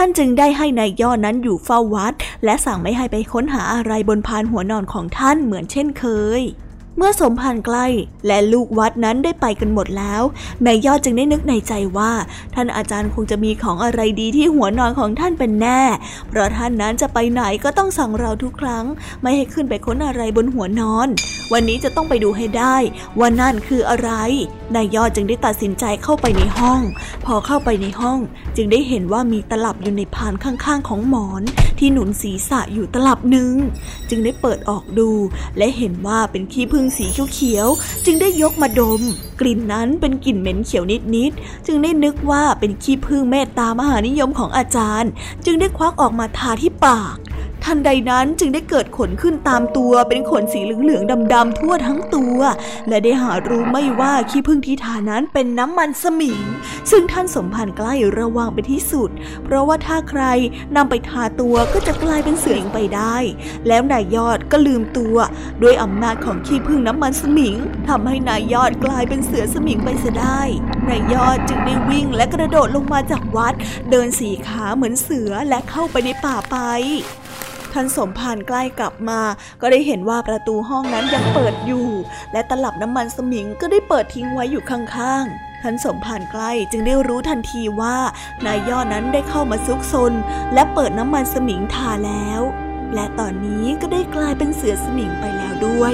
[0.00, 6.04] ท่านจึงได้ให้นายยอดนั้นอยู่เฝ้าวัด และสั่งไม่ให้ไปค้นหาอะไรบนพานหัวนอนของท่านเหมือนเช่นเค
[6.40, 6.42] ย
[7.00, 7.86] เมื่อสมภารใกล้
[8.26, 10.22] และลูกวัดนั้นได้ไปกันหมดแล้ว
[10.66, 12.12] นายยอดจึงได้นึกในใจว่า
[12.54, 15.82] ท่านอาจารย์คงจะมีของอะไรดีที่หัวนอนของท่านเป็นแน่
[16.28, 18.84] เพราะท่านนั้นจะไปไหนก็ต้องสั่งเราทุกครั้ง
[19.22, 21.08] ไม่ให้ขึ้นไปค้นอะไรบนหัวนอน
[21.52, 22.76] วันนี้จะต้องไปดูให้ได้
[23.18, 24.10] ว่านั่นคืออะไร
[24.74, 26.80] นายยอดจึงได้ตัดสินใจเข้าไปในห้อง
[27.24, 28.18] พอเข้าไปในห้อง
[28.56, 31.42] จึงได้เห็นว่ามีตลับอยู่ในพานข้างๆของหมอน
[31.78, 33.52] ที่หนุนศีรษะอยู่ตลับหนึ่ง
[34.10, 35.10] จึงได้เปิดออกดู
[35.58, 39.02] และเห็นว่าเป็นขี้ผึ้งสีเขียวๆจึงได้ยกมาดม
[39.40, 45.10] กลิ่นนั้นเป็นกลิ่นเหม็นเขียวนิดๆจึงได้นึกว่าเป็นขี้ผึ้งเมตตามหานิยมของอาจารย์
[45.44, 47.16] จึงได้ควักออกมาทาที่ปาก
[47.64, 52.38] ทันใดนั้นจึงได้เกิดขนขึ้นตามตัวเป็นขนสีเหลืองๆดำๆทั่วทั้งตัว
[52.88, 56.40] และได้หารู้ไม่ว่าขี้ผึ้งที่ทานั้นเป็นน้ำมันสมิง
[56.90, 59.10] ซึ่งท่านสมพันธ์ใกล้ระวังไปที่สุด
[59.44, 60.22] เพราะว่าถ้าใคร
[60.76, 63.16] นำไปทาตัวก็จะกลายเป็นเสือไปได้
[63.68, 65.16] แล้วนายยอดก็ลืมตัว
[65.62, 67.56] ด้วยอำนาจของขี้ผึ้งน้ำมันสมิง
[67.88, 70.40] ทำให้นายยอดกลายเป็นเสือสมิงไปเสียได้
[70.88, 73.54] นายยอดจึงได้วิ่งและกระโดดลงมาจากวัด
[73.90, 76.56] เดินสีขาเหมือนเสือและเข้าไปในป่าไป
[77.72, 79.20] ท่านสมภารใกล้กลับมา
[79.60, 81.88] ก็ได้เห็นว่าประตูห้องนั้นยังเปิดอยู่
[82.32, 87.96] และตลับน้ำมันสมิงก็ได้เปิดทิ้งไว้อยู่ข้างๆท่านสมภารใกล้จึงได้รู้ทันทีว่า
[88.46, 90.12] นายยอดนั้นได้เข้ามาซุกซน
[90.54, 92.40] และเปิดน้ำมันสมิงทาแล้ว
[92.94, 95.92] และตอนนี้ก็ได้กลายเป็นเสือสมิงไปแล้วด้วย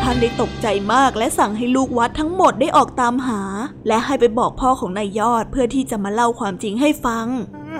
[0.00, 3.42] ท่านได้ตกใจมากและสั่งให้ลูกวัดทั้งหมดได้ออกตามหา
[3.88, 7.26] และให้ไปบอกพ่อของนายยอดเพื่อที่จะมาเล่าความจริงให้ฟัง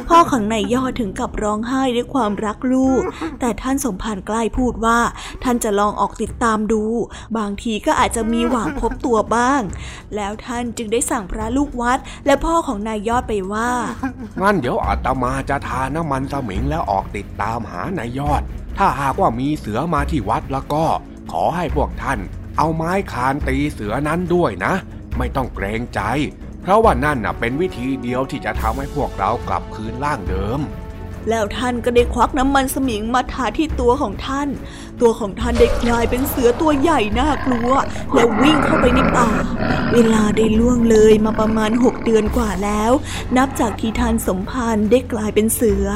[0.08, 3.02] พ่อของนายยอดถึงกับร้องไห้ด้วยความรักลูก
[3.40, 4.98] แต่ท่านสมภารใกล้พูดว่า
[5.44, 6.84] ท่านจะลองออกติดตามดู
[7.38, 9.62] บางทีก็อาจจะมีหวังพบตัวบ้าง
[10.16, 13.70] แล้วท่านจึงได้สั่งพระลูกวัด และพ่อของนายยอดไปว่า
[14.40, 18.42] งั้นเดี๋ยวอาตมาจะทาน้ำมันสมิงแล้วออกติดตามหานายยอด
[18.78, 20.84] ถ้าหากว่ามีเสือมาที่วัดแล้วก็
[21.32, 22.18] ขอให้พวกท่าน
[22.58, 24.74] เอาไม้คานตีเสือนั้นด้วยนะ
[25.18, 26.00] ไม่ต้องเกรงใจ
[26.62, 30.60] เพราะว่านั่นน่ะเป็นวิธีเดียวที่จะทำให้พวกเรากลับคืนร่างเดิม
[31.28, 34.48] แล้วท่านก็ได้ควักน้ำมันสมิงมาทาที่ตัวของท่าน
[35.00, 37.70] ตัวของท่านได้กลายเป็นเสือตัวใหญ่น่ากลัว
[38.14, 39.30] แล้ววิ่งเข้าไปในป่า
[39.92, 42.92] เวลาได้ล่วงเลยมาประมาณหกเดือนกว่าแล้ว
[43.36, 45.86] นับจากที่ท่านสมภารได้กลายเป็นเสือ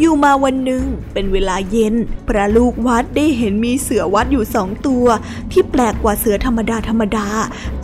[0.00, 1.94] อยู่มาวันหนึ่งเป็นเวลาเย็น
[2.28, 5.06] พระลูกวัดได้เห็นมีเสือวัดอยู่สองตัว
[5.52, 7.28] ที่แปลกกว่าเสือธรรมดาธรรมดา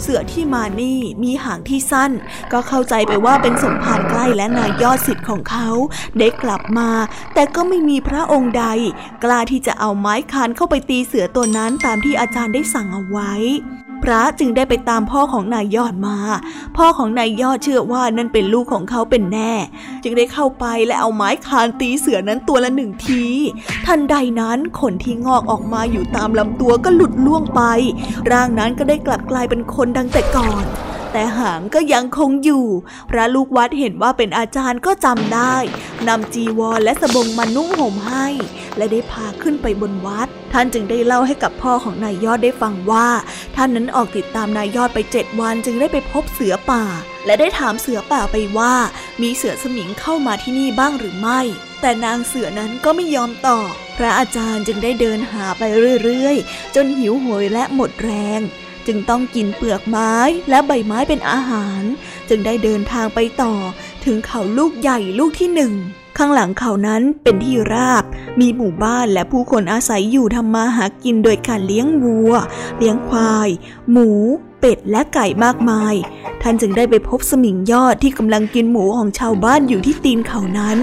[0.00, 2.10] เสือที่มานี่มีหางที่สั้น
[2.52, 5.68] ก็เข้าใจไปว่าเป็นสมภารใกล้และนายยอดสิทธิ์ของเขา
[6.18, 6.90] ได้กลับมา
[7.34, 8.64] แต่ก็ไม่มีพระองค์ใด
[9.24, 13.32] กล้าที่จะเอาไม้คานเข้าไปตีเสือตัวนั้นตามที่อาจารย์ได้สั่งเอาไว้
[14.02, 16.16] พระจึงได้ไปตามพ่อของนายยอดมา
[16.76, 19.52] พ่อของนายยอดเชื่อว่านั่นเป็นลูกของเขาเป็นแน่
[20.02, 23.24] จึงได้เข้าไปและเอาไม้คานตีเสือนั้นตัวละหนึ่งที
[23.86, 27.62] ทันใดนั้นขนที่งอกออกมาอยู่ตามลำตัวก็หลุดล่วงไป
[28.30, 30.64] ร่างนั้นก็ได้กลับกลายเป็นคนดังแต่ก่อน
[31.12, 32.66] แต่หางก็ยังคงอยู่
[33.10, 35.56] พระลูกวัดเห็นว่าเป็นอาจารย์ก็จำได้
[36.08, 38.26] นำจีวรและสบงมานุ่งห่มให้
[38.76, 43.08] และได้พาขึ้นไปบนวัด ท่านจึงได้เล่าให้กับพ่อของนายยอดได้ฟังว่า
[43.56, 46.84] ท่านนั้นออกติดตามนายยอดไปเจ็ดวันจึงได้ไปพบเสือป่า
[47.26, 48.74] และได้ถามเสือป่าไปว่า
[49.22, 51.40] มีเสือสมิงเข้ามาที่นี่บ้างหรือไม่
[51.80, 55.62] แต่นางเสือนั้นก็ไม่ยอมตอบพระอาจารย์จึงได้เดินหาไป
[56.02, 58.40] เรื่อยๆ จนหิวโหยและหมดแรง
[58.86, 60.14] จึงต้องกินเปลือกไม้
[60.50, 61.82] และใบไม้เป็นอาหาร
[62.28, 63.54] จึงได้เดินทางไปต่อ
[64.04, 65.74] ถึงเขาลูกใหญ่ลูกที่หนึ่ง
[66.18, 68.04] ข้างหลังเขานั้นเป็นที่ราบ
[68.40, 72.32] มีหมู่บ้านและผู้คนอาศัยอยู่ทำมาหากินโดยการเลี้ยงวัว
[72.78, 73.48] เลี้ยงควาย
[73.90, 74.10] หมู
[74.60, 75.94] เป็ดและไก่มากมาย
[76.42, 80.78] ท่านจึงได้ไปพบสมิงยอดที่กำลังกินหมูของชาวบ้านอยู่ที่ตีนเขานั้น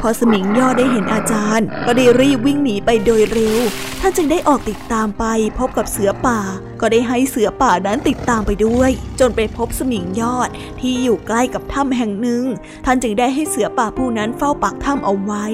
[0.00, 3.60] พอสมิงยอดได้เห็นอาจารย์ ก็ได้รีบวิ่งหนีไปโดยเร็ว
[4.00, 5.24] ท่านจึงได้ออกติดตามไป
[5.58, 6.40] พบกับเสือป่า
[6.82, 8.90] ก็ได้ให้เสือป่านั้นติดตามไปด้วย
[9.20, 10.48] จนไปพบสมิงยอด
[10.80, 12.44] ที่อยู่ใกล้กับถ้ำแห่งหนึ่ง
[12.84, 15.44] ท่านจึงได้ให้เสือป่าผู้นั้นเฝ้าปากถ้ำเอาไว้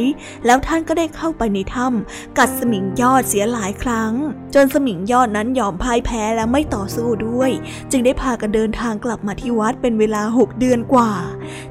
[0.47, 4.13] แล้วท่านก็ได้เข้าไปในถ้ำกัดสมิงยอดเสียหลายครั้ง
[4.55, 7.51] จนสมิงยอดนั้นยอมพ่ายแพ้และไม่ต่อสู้ด้วย
[7.91, 11.13] จึงได้พากันเดินทางกลับมาที่วัดเป็นเวลาหกเดือนกว่า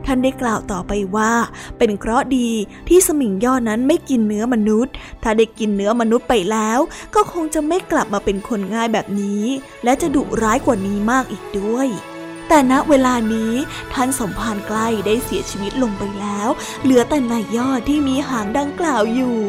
[0.05, 1.31] ท่านได้กล่าวต่อไปว่า
[1.77, 2.49] เป็นเคราะห์ดี
[2.89, 4.93] ที่สมิงยอดนั้นไม่กินเนื้อมนุษย์
[5.23, 6.79] ถ้าได้กินเนื้อมนุษย์ไปแล้ว
[7.15, 9.45] ก็คงจะไม่กลับมาเป็นคนง่ายแบบนี้
[9.83, 11.87] และจะดุร้ายกว่านี้มากอีกด้วย
[12.47, 13.53] แต่ณเวลานี้
[13.93, 16.49] ท่านสมภารใกล้ได้เสียชีวิตลงไปแล้ว
[16.83, 19.39] เหลือแต่นายยอดที่มีหางดังกล่าวอยู่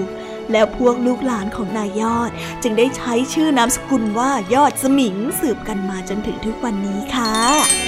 [0.53, 2.31] และพวกลูกหลานของนายยอด
[2.63, 7.88] จึงได้ใช้ชื่อนามสกุลว่ายอดสมิงสืบกันมาจนถึงทุกวันนี้ค่ะ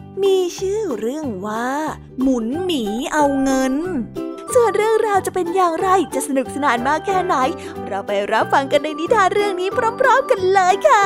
[0.23, 1.69] มีชื่อเรื่องว่า
[2.21, 3.75] หมุนหมีเอาเงิน
[4.53, 7.35] ส่วนเรื่องราวจะเป็นอย่างไรจะสนุกสนานมากแค่ไหน
[7.87, 9.69] เราไปรับฟังกันในนิทานเรื่องนี้
[9.99, 11.05] พร้อมๆกันเลยค่ะ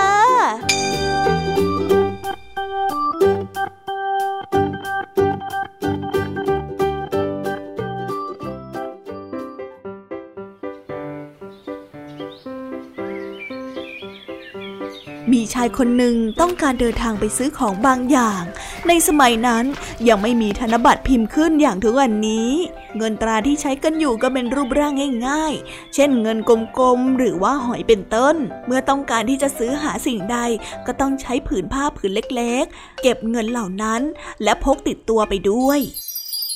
[15.34, 18.44] มีชายคนหนึ่งต้องการเดินทางไปซื้อของบางอย่าง
[18.90, 19.66] ในสมัยนั้น
[20.08, 22.50] ยังไม่มีธนบัตรพิมพ์ขึ้นอย่างทุกวันนี้
[22.98, 24.94] เงินตราที่ใช้กันอยู่ก็เป็นรูปร่าง
[25.28, 26.38] ง่าย ๆ เช่นเงิน
[26.78, 28.36] กลมๆหรือว่าหอยเป็นต้น
[28.68, 30.38] เมื่อต้องการที่จะซื้อหาสิ่งใด
[30.86, 34.02] ก็ต้องใช้ผืนผ้าผืนเล็กๆ เก็บเงินเหล่านั้น
[34.44, 35.80] และพกติดตัวไปด้วย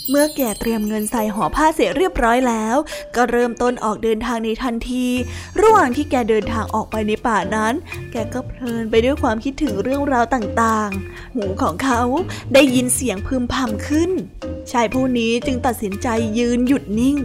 [0.10, 2.76] เมื่อแกเตรียมเงินใส่ห่อผ้าเสร็จเรียบร้อยแล้ว
[3.16, 5.08] ก็เริ่มต้นออกเดินทางในทันที
[5.62, 7.74] ระหว่างที่แกเดินทางออกไปในป่านั้น
[8.12, 12.02] แกก็เพลินไปด้วยความคิดถึงเรื่องราวต่างๆ หูของเขา
[12.54, 14.12] ได้ยินเสียงพึมพำขึ้น
[14.72, 17.18] ชายผู้นี้จึงตัดสินใจยืนหยุดนิ่ง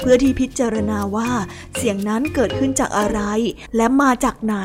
[0.00, 1.30] เพื่อที่พิจารณาว่า
[1.76, 3.20] เสียงนั้นเกิดขึ้นจากอะไร
[3.76, 4.56] และมาจากไหน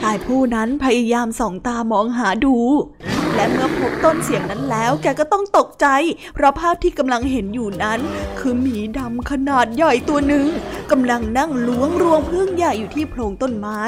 [0.00, 2.56] ชายผู้นั้นพยายามส่องตามองหาดู
[3.34, 5.86] และเมื่อพบต้นเสียงนั้นแล้วแกก็ต้องตกใจ
[6.34, 8.00] เพราะภาพที่กำลังเห็นอยู่นั้น
[8.38, 10.46] คือหมีดำขนาดใหญ่ตัวหนึ่ง
[10.90, 13.80] กำลังนั่งล้วงรวงพึ่งใหญ่อยู่ที่โพรงต้นไม้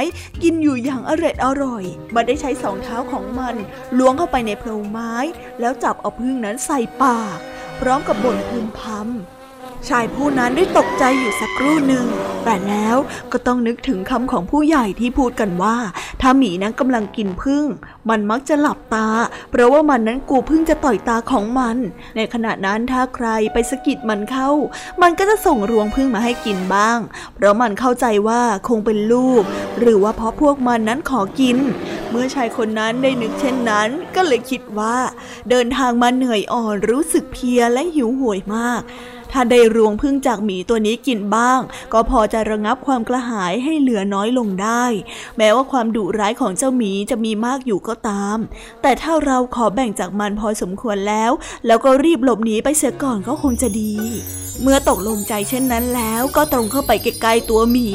[0.42, 3.54] กินอยู่อย่างอร็ดอร่อยมันได้ใช้สองเท้าของมัน
[3.98, 5.14] ล้วงเข้าไปในโพรงไม้
[5.60, 7.38] แล้วจับเอาพึ่งนั้นใส่ปาก
[7.80, 9.43] พร้อมกับบ่นพึมพำ
[9.88, 12.06] ชายผู้นั้นได้ตกใจอยู่สักครู่หนึ่ง
[12.44, 12.96] แต่แล้ว
[13.32, 15.76] ก็ต้องนึกถึงคำของผู้ใหญ่ที่พูดกันว่า
[16.20, 17.64] ถ้าหมีนั้นกำลังกินพึ่ง
[18.10, 19.08] มันมักจะหลับตา
[19.50, 21.76] เพราะว่ามันนั้นกลัวพึ่งจะต่อยตาของมัน
[22.16, 24.50] ในขณะนั้นถ้าใครไปสะกิดมันเข้า
[25.02, 26.98] มันก็จะส่งรวงพึ่งมาให้กินบ้าง
[27.34, 29.42] เพราะมันเข้าใจว่าคงเป็นลูก
[29.80, 31.56] หรือว่าเพราะพวกมันนั้นขอกิน
[32.10, 34.96] เมื่อชายคนนั้นได้นึกเช่นนั้น ก็เลยคิดว่า
[35.50, 38.82] เดินทางมาเหนื่อยอ่อนรู้สึกเพียและหิวโหยมาก
[39.34, 41.60] ถ้าได้รวงพึ่งจากหมีตัวนี้กินบ้าง
[41.92, 44.84] ก็พอจะระงับความกระหายให้เหลือน้อยลงได้
[45.38, 48.38] แม้ว่าความดุร้ายของเจ้าหมีจะมีมากอยู่ก็ตาม
[48.82, 51.30] แต่ถ้าเราขอแบ่งจากมันพอสมควรแล้ว
[51.66, 53.94] แล้วก็รีบหลบหนีไปเสียก่อนก็คงจะดี
[54.62, 57.88] เมื่อตกลงใจเช่นนั้นแล้วก็ตรงเข้าไปใกล้ๆตัวหมี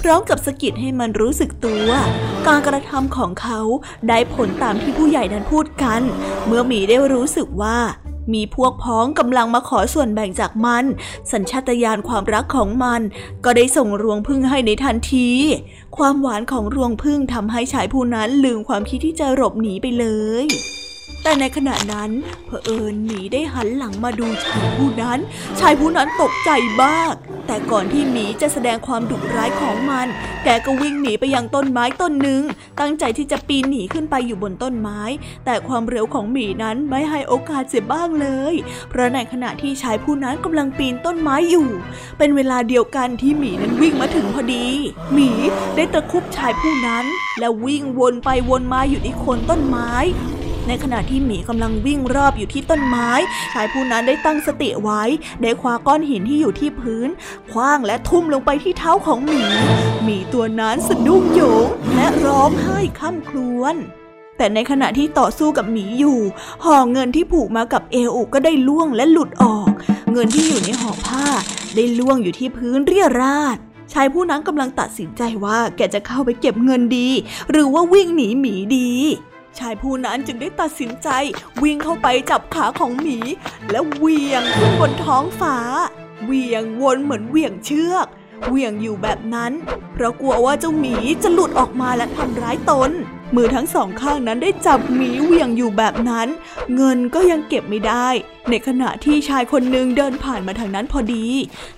[0.00, 1.88] พร้อมกับสะกิดให้มันรู้สึกตัว
[2.46, 3.60] การกระทำของเขา
[4.08, 6.02] ได้ผลตามที่ผู้ใหญ่นั้นพูดกัน
[6.46, 7.78] เมื่อหมีได้รู้สึกว่า
[8.34, 10.84] มีพวกพ้องกำลังมาขอส่วนแบ่งจากมัน
[11.32, 13.00] สัญชาตญาณความรักของมัน
[13.44, 15.30] ก็ได้ส่งรวงพึ่งให้ในทันที
[15.96, 20.06] ความหวานของรวงพึ่งทำให้ชายผู้นั้นลืมความคิดที่จะหลบหนีไปเล
[20.44, 20.46] ย
[21.22, 22.10] แต่ในขณะนั้น
[22.46, 25.18] เผอิญหมีได้หันหลังมาดูชายผู้นั้น
[25.60, 26.50] ชายผู้นั้นตกใจ
[26.82, 27.14] มาก
[27.46, 30.06] แต่ก่อนที่หมีจะแสดงความดุร้ายของมัน
[30.44, 32.42] แกก็วิ่งหนีไปยังต้นไม้ต้นหนึ่ง
[32.80, 35.00] ตั้งใจที่จะปีนหนีขึ้นไปอยู่บนต้นไม้
[35.44, 38.54] แต่ความเร็วของหมีนั้นไม่ให้โอกาสเสียบ้างเลย
[38.88, 41.68] เพราะในขณะที่ชายผู้นั้นกำลังปีนต้นไม้อยู่
[42.18, 44.66] เป็นเวลาเดียวกันที่หมีนั้นวิ่งมาถึงพอดี
[45.12, 45.30] หมี
[45.74, 47.04] ได้ตะคุบชายผู้นั้น
[47.38, 49.92] แล้ววิ่งวนไปวนมาอยู่ที่โคนต้นไม้
[50.68, 53.10] ในขณะที่หมีกำลังวิ่งรอบอยู่ที่ต้นไม้
[53.52, 55.02] ชายผู้นั้นได้ตั้งสติไว้
[55.42, 57.08] ได้คว้าก้อนหินที่อยู่ที่พื้น
[57.52, 59.42] คว้างและทุ่มลงไปที่เท้าของหมี
[60.04, 63.76] หมีตัวนั้นสะดุ้งโยงและร้องไห้ค่ำครวญ
[64.36, 66.18] แต่ในขณะที่ต่อสู้กับหมีอยู่
[66.64, 69.70] ห่อเงินที่ผูกมากับเอวก็ได้ล่วงและหลุดออก
[70.12, 71.26] เงินที่อยู่ในห่อผ้า
[71.76, 73.56] ได้ล่วงอยู่ที่พื้นเรียราด
[73.92, 77.08] ชายผู้นั้นกำลังตัดสินใจว่าแกจะเข้าไปเก็บเงินดี
[77.50, 78.90] หรือว่าวิ่งหนีหมีดี
[79.60, 81.08] ชายผู้นั้นจึงได้ตัดสินใจ
[81.62, 83.18] วิ่งเข้าไปจับขาของหมี
[83.70, 85.56] และเวียงขึ้นบนท้องฟ้า
[86.24, 88.06] เวียงวนเหมือนเวียงเชือก
[88.48, 89.52] เวียงอยู่แบบนั้น
[89.92, 92.90] เพราะกลัวว่าเจ้าหมีจะหลุดออกมาและทำร้ายตน
[93.34, 96.28] มือทั้งสองข้างนั้นได้จับหมีเวียงอยู่แบบนั้น
[96.74, 98.08] เงินก็ยังเก็บไม่ได้
[98.50, 101.26] ในขณะที่ชายคนหนึ่งเดินผ่านมาทางนั้นพอดี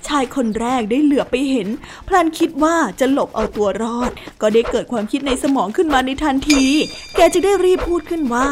[0.09, 1.69] ชายคนแรกได้เหลือไปเห็น
[2.09, 6.65] พลันคิดว่าจะหลบเอาตัวรอด ก็ได้เกิดความคิดในสมองขึ้นมาในทันที
[7.17, 8.49] แกจึงได้รีบพูดขึ้นว่า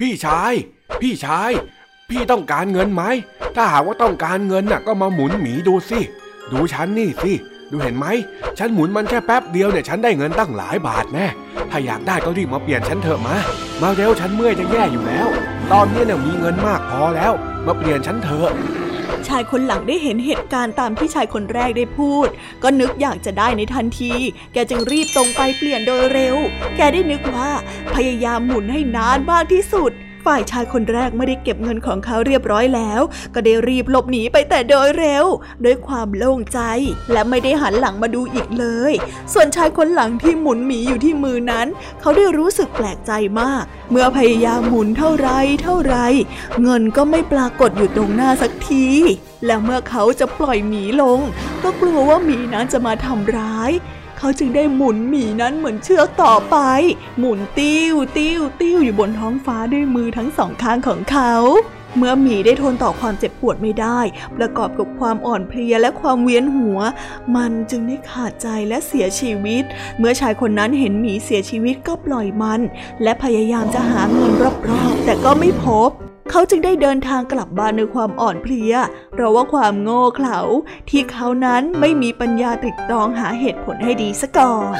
[0.00, 0.52] พี่ชาย
[1.00, 1.50] พี่ชาย
[2.10, 3.02] พี่ต้องการเงินไหม
[3.56, 6.00] ถ้าหากว่าต้องการเงินน่ะ ก็มาหมุนหมีดูสิ
[6.52, 7.32] ดูฉันนี่สิ
[7.70, 8.06] ดูเห็นไหม
[8.58, 11.26] ฉันหมุนมันแค่แป๊บเดียวเนี่ยฉันได้เงินตั้งหลายบาทแน่
[11.70, 13.36] ถ้าอยากได้ก็รีบมาเปลี่ยนฉันเถอะมา
[13.82, 15.28] มาเร็วฉันเมื่อยจะแย่อยู่แล้ว
[15.72, 17.32] ตอนนี้เนี่ยมีเงินมากพอแล้ว
[17.66, 18.50] มาเปลี่ยนฉันเถอะ
[19.28, 22.28] ชายคนหลังได้เห็นเหตุการณ์ตามที่ชายคนแรกได้พูด
[22.62, 24.12] ก็นึกอยากจะได้ในทันที
[24.52, 26.36] แกจึงรีบตรงไปเปลี่ยนโดยเร็ว
[26.76, 27.50] แกได้นึกว่า
[27.94, 29.92] พยายามหมุนให้นานมากที่สุด
[30.24, 33.00] ฝ่ายชายคนแรกไม่ได้เก็บเงินของเขาเรียบร้อยแล้ว
[33.34, 35.24] ก็ได้รีบหลบหนีไปแต่โดยเร็ว
[35.64, 36.60] ด้วยความโล่งใจ
[37.12, 38.92] และไม่ได้หันหลังมาดูอีกเลย
[39.32, 41.66] ส่วนชายคนหลังที่หมุนหมีอยู่ที่มือนั้น
[42.00, 45.28] เขาได้รู้สึกแปลกใจมาก เมื่อพยายามหมุนเท่าไร
[45.62, 45.96] เท่าไร
[46.62, 48.86] เงินก็ไม่ปรากฏอยู่ตรงหน้าสักที
[49.46, 51.18] แล้วเมื่อเขาจะปล่อยหมีลง
[51.62, 53.72] ก็กลัวว่าหมีนั้นจะมาทำร้าย
[54.22, 56.56] เขาจึงได้หมุนหมีนั้นเหมือนเชือกต่อไป
[57.18, 61.32] หมุนติ้วติ้วติ้วอยู่บนท้องฟ้าด้วยมือทั้งสองข้างของเขา
[61.96, 64.00] เมื่อหมีได้ทนต่อความเจ็บปวดไม่ได้
[64.36, 66.78] ประกอบกับความอ่อนเพลียและความเวียนหัว
[67.36, 69.64] มันจึงได้ขาดใจและเสียชีวิต
[69.98, 72.60] เมื่อชายคนนั้นเห็นหมีเสียชีวิตก็ปล่อยมัน
[73.02, 74.32] และพยายามจะหาเงิน
[74.70, 75.90] รอบๆแต่ก็ไม่พบ
[76.30, 78.74] เขาจึงได้เดินทางกลับบ้านในความอ่อนเพลีย
[79.12, 80.38] เพราะว่าความโง่เขลา
[80.90, 84.76] ที่เขานั้นไม่มีปัญญาตรึกตรองหาเหตุผลให้ดีซะก่อน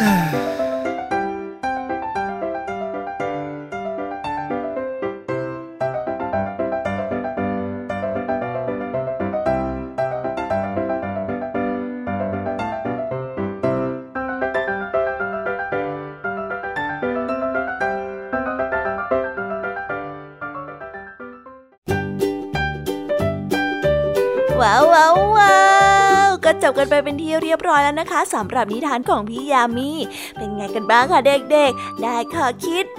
[26.91, 29.91] ไปเป็นที่เรียบร้อยแล้วนะคะสำหรับนิทานของพี่ยามี
[30.37, 32.85] เป็นไงกันบ้างคะเด็กๆ ได้ข้อคิด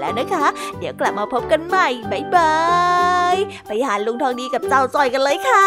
[0.00, 0.46] แล้วนะคะ
[0.78, 2.54] เดี๋ยวกลับมาพบกันใหม่บ๊ายบา
[3.34, 3.36] ย
[3.66, 5.66] ไปหาลุงทองดีกับเจ้าจอยกันเลยค่ะ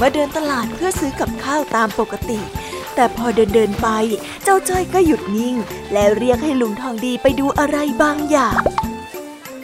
[0.00, 2.40] มาเดินตลาดเพื่อซื้อกับข้าวตามปกติ
[2.94, 3.88] แต่พอเดินเดินๆไป
[4.44, 5.56] เจ้าจ้อยก็หยุดนิ่ง
[5.92, 8.60] และเรียกให้ลุงทองดีไปดูอะไรบางอย่าง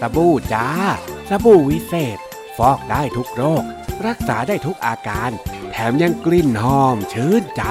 [0.01, 0.66] สบู่จ้า
[1.29, 2.18] สบู่วิเศษ
[2.57, 3.64] ฟอกได้ทุกโรค
[4.07, 5.31] รักษาได้ทุกอาการ
[5.73, 7.62] แถมยังกลิ่นหอมชื่นใจ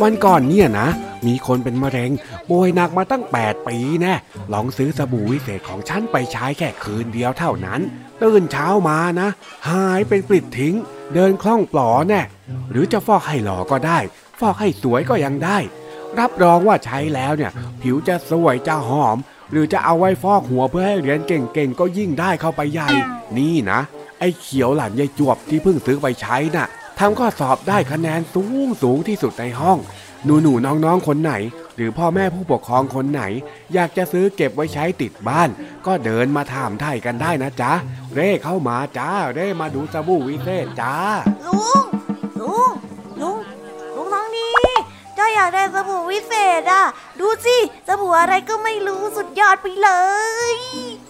[0.00, 0.88] วันก่อนเนี่ยนะ
[1.26, 2.10] มีคนเป็นมะเร็ง
[2.48, 4.14] ป่วยหนักมาตั้ง 8 ปีแน่
[4.52, 7.80] ลองซื้อสบู่วิเศษของฉันไปใช้แค่คืนเดียวเท่านั้น
[8.22, 9.28] ตื่นเช้ามานะ
[9.68, 10.74] หายเป็นปลิดทิ้ง
[11.14, 12.22] เดินคล่องปลอแน่
[12.70, 13.98] หรือจะฟอกให้หล่อก็ได้
[14.40, 15.58] ฟอกให้สวยก็ยังได้
[16.18, 19.16] รับรองว่าใช้แล้วเนี่ย ผิวจะสวยจะหอม
[19.50, 22.88] หรือจะเอาไว้ฟอกหัวเพื่อให้เรียนเก่งๆก็ยิ่งได้เข้าไปใหญ่
[23.38, 23.80] นี่นะ
[24.18, 26.66] ไอ้เขียวหลานยายจวบที่เพิ่งซื้อไปใช้น่ะ
[26.98, 29.78] ทำข้อสอบได้คะแนนสูงสูงที่สุดในห้อง
[30.24, 31.32] หนูหนูๆน้องๆคนไหน
[31.76, 33.22] หรือพ่อแม่ผู้ปกครองคนไหน
[33.74, 35.48] อยากจะซื้อเก็บไว้ใช้ติดบ้าน
[35.86, 37.72] ก็เดินมาถามไทยกันได้นะจ๊ะ
[38.14, 40.94] เร่เข้ามาจ้า เร่มาดูสบู่วิเศษจ้า
[41.46, 41.84] ลุง
[42.40, 42.70] ลุง
[43.20, 43.38] ลุง
[43.94, 44.48] ลุงทองดี
[45.18, 46.84] จ้อยอยากได้สบู่วิเศษอะ
[47.20, 47.56] ดูสิ
[47.88, 49.90] สบู่อะไรก็ไม่รู้สุดยอดไปเล
[50.52, 50.54] ย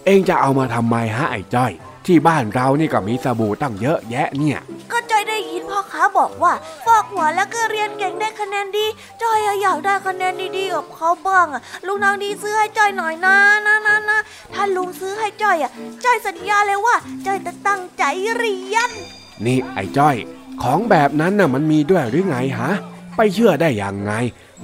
[0.07, 1.72] เองจะเอามาทำไมฮะไอ้จ้อย
[2.07, 4.59] ที่บ้านเรานี่ก็มีสบู่ตั้งเยอะแยะเนี่ย
[4.92, 6.53] ก็จอยได้ยินพ่อค้าบอกว่า
[6.84, 8.86] ฟอกหัวแล้วก็เรียนเก่งได้คะแนนดี
[9.22, 13.36] จอยอะอยากได้คะแนนดีๆกับเขาบ้างอะลุงทองดีซื้อให้จอยหน่อยนะ
[13.66, 14.18] นะนะนะ
[14.55, 15.70] ถ้าลุงซื้อให้จอยอะ
[16.05, 16.96] จอยสัญญาเลยว่า
[17.26, 18.05] จอยจะตั้งใจ
[18.36, 18.90] เรียน
[19.44, 20.16] นี่ไอ้จ้อย
[20.62, 22.70] ของแบบนั้นน่ะมันมีด้วยหรือไงฮะ
[23.16, 24.12] ไปเชื่อได้อย่างไง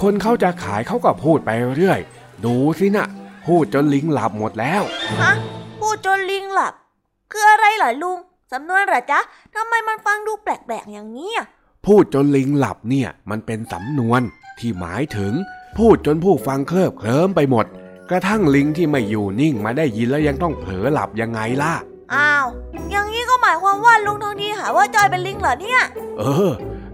[0.03, 2.01] คนเขาจะขายเขาก็พูดไปเรื่อย
[2.45, 3.07] ดูสินะ
[3.47, 4.82] พูดจนลิงหลับหมดแล้ว
[5.22, 5.32] ฮะ
[5.80, 6.74] พูดจนลิงหลับ
[7.33, 8.18] คืออะไรเหรอลุง
[8.53, 9.20] สำนวนเหรอจ๊ะ
[9.55, 11.47] ทำไมมันฟังดูแปลกๆอย่างนี้อะ
[11.87, 14.20] พูดจนลิงหลับเนี่ยมันเป็นสำนวน
[14.59, 15.33] ที่หมายถึง
[15.79, 17.66] พูดจนผู้ฟังเคลิบเคลิ้มไปหมด
[18.11, 21.74] กระทั่งลิงที่ไม่อยู่นิ่งมาได้ยินแล้วยังต้องเผลอหลับยังไงล่ะ
[22.14, 22.47] อ้าว
[22.91, 25.83] อย่างนี้ก็หมายความว่าลุงทองดีหาว่าจอยเป็นลิงเหรอเนี่ย
[26.18, 26.53] เออ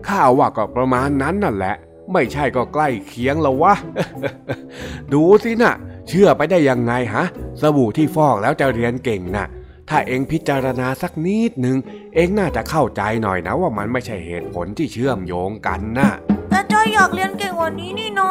[0.08, 1.74] ข้าวว่าก็ประมาณนั้นนั่นแหละ
[2.12, 3.74] ไม่ใช่ก็ใกล้เคียงแล้ววะ
[5.12, 5.74] ดูสินะ
[6.08, 7.24] เชื่อไปได้ยังไงฮะ
[7.60, 9.46] สบู่ที่ฟอกแล้วจะเรียนเก่งนะ่ะ
[9.88, 11.76] ถ้าเองพิจารณาสักนิดหนึ่ง
[12.14, 16.10] เองน่าจะเข้าใจหน่อยนะว่ามันไม่ใช่เหตุผลที่เชื่อมโยงกันนะ
[16.50, 18.30] แต่จอยอยากเรียนเก่งกว่านี้นี่นา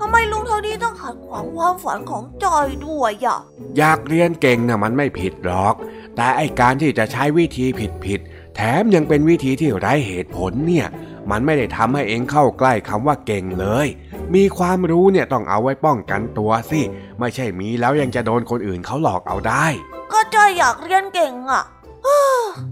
[0.00, 3.38] ทำไมลุงเท่านี้ต้องขัดขวางความฝันของจอยด้วยอะ
[3.78, 5.74] อยากเรียนเก่งนะมันไม่ผิดหรอก
[6.16, 10.86] แต่ไอการที่จะใช้วิธีผิดผิดๆ แถมยังเป็นวิธีที่ไร้เหตุผลเนี่ย
[11.30, 13.86] มันไม่ได้ทำให้เองเข้าใกล้คำว่าเก่งเลย
[14.34, 16.80] มีความรู้เนี่ยต้องเอาไว้ป้องกันตัวสิ
[17.18, 19.66] ไม่ใช่มีแล้วยังจะโดนคนอื่นเขาหลอกเอาได้
[20.12, 21.64] ก็จอยอยากเรียนเก่งอะ
[22.04, 22.20] ฮู้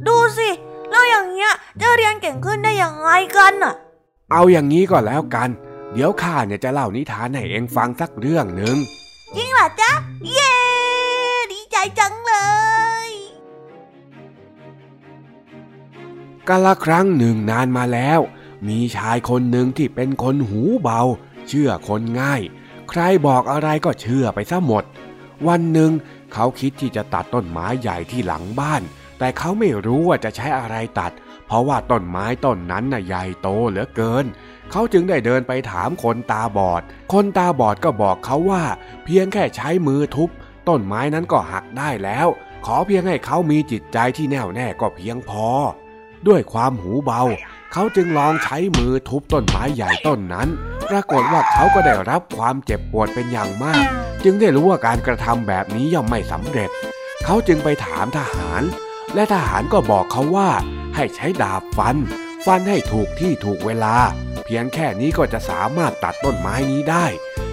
[0.09, 0.51] ดูสิ
[0.91, 3.75] แล้วอย่างเงี้ยจะเรียนเก่งขึ้นได้ยังไงกันอะ
[4.33, 5.49] เอาอย่างนี้ก็แล้วกัน
[5.93, 8.77] เดี๋ยวข้าเนี่ยจะเล่านิทานให้เองฟังสักเรื่องหนึ่ง
[9.37, 9.93] จริงเหรอจ๊ะ
[10.35, 10.53] เย้
[11.53, 12.33] ดีใจจังเล
[12.79, 12.80] ย
[16.49, 18.21] กาละครั้งหนึ่งนานมาแล้ว
[18.69, 21.01] มีชายคนหนึ่งที่เป็นคนหูเบา
[21.49, 22.43] เชื่อคนง่าย
[22.91, 24.85] ใครบอกอะไรก็เชื่อไปซะหมด
[25.47, 25.93] วันหนึ่ง
[26.33, 28.83] เขาคิดที่จะตัดต้นไม้ใหญ่ที่หลังบ้าน
[29.19, 31.13] แต่เขาไม่รู้ว่าจะใช้อะไรตัด
[31.47, 34.25] เพราะว่าต้นไม้ต้นนั้นน่ะใหญ่โตเหลือเกิน
[34.71, 36.83] เขาจึงได้เดินไปถามคนตาบอด
[37.13, 38.65] คนตาบอดก็บอกเขาว่า
[39.05, 40.31] เพียงแค่ใช้มือทุบ
[40.69, 42.27] ต้นไม้นั้นก็หักได้แล้ว
[42.67, 45.47] ขอเพียงให้เขามีจิตใจที่แน่วแน่ก็เพียงพอ
[46.29, 47.23] ด้วยความหูเบา
[47.73, 50.49] เขาจึงลองใช้มือทุบต้นไม้ใหญ่ต้นนั้น
[50.89, 53.85] ปรากฏว่าเขาก็ได้รับความเจ็บปวดเป็นอย่างมาก
[54.25, 56.71] จึงได้รู้ว่าการกระทำแบบนี้ย่อมไม่สำเร็จ
[57.25, 58.63] เขาจึงไปถามทหาร
[59.15, 60.51] และทหารก็บอกเขาว่า
[60.95, 61.97] ให้ใช้ดาบฟัน
[62.47, 63.97] ฟันให้ถูกที่ถูกเวลา
[64.45, 67.07] เพียงแค่นี้ก็จะสามารถตัดต้นไม้นี้ได้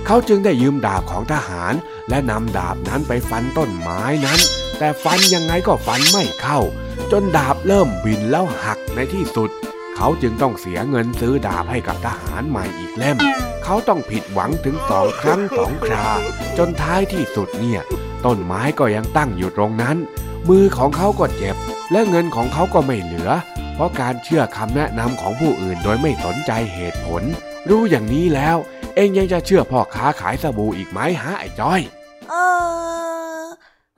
[0.05, 1.73] เขาจึงได้ยืมดาบของทหาร
[2.09, 4.39] และนำดาบนั้นไปฟันต้นไม้นั้น
[4.79, 6.59] แต่ฟันยังไงก็ฟันไม่เข้า
[7.11, 9.49] จนดาบเริ่มบินแล้วหักในที่สุด
[9.95, 13.17] เขาจึงต้องเสียเงินซื้อดาบให้กับทหารใหม่อีกเล่ม
[13.63, 16.07] เขาต้องผิดหวังถึงสองครั้งสองครา
[16.57, 17.81] จนท้ายที่สุดเนี่ย
[18.25, 19.97] ต้นไม้ก็ยังตั้งอยู่ตรงนั้น
[20.49, 21.55] มือของเขาก็เจ็บ
[21.91, 23.29] และเงินของเขาก็ไม่เหลือ
[23.73, 27.23] เพราะการเชื่อคำแนะนำของผู้อื่นโดยไม่สนใจเหตุผล
[27.69, 28.57] รู้อย่างนี้แล้ว
[28.95, 31.81] เองยังจะเชื่อพ่อค้าขายสบู่อีกไหมฮะไอ้จ้อย
[32.29, 32.33] เอ
[32.95, 32.96] อ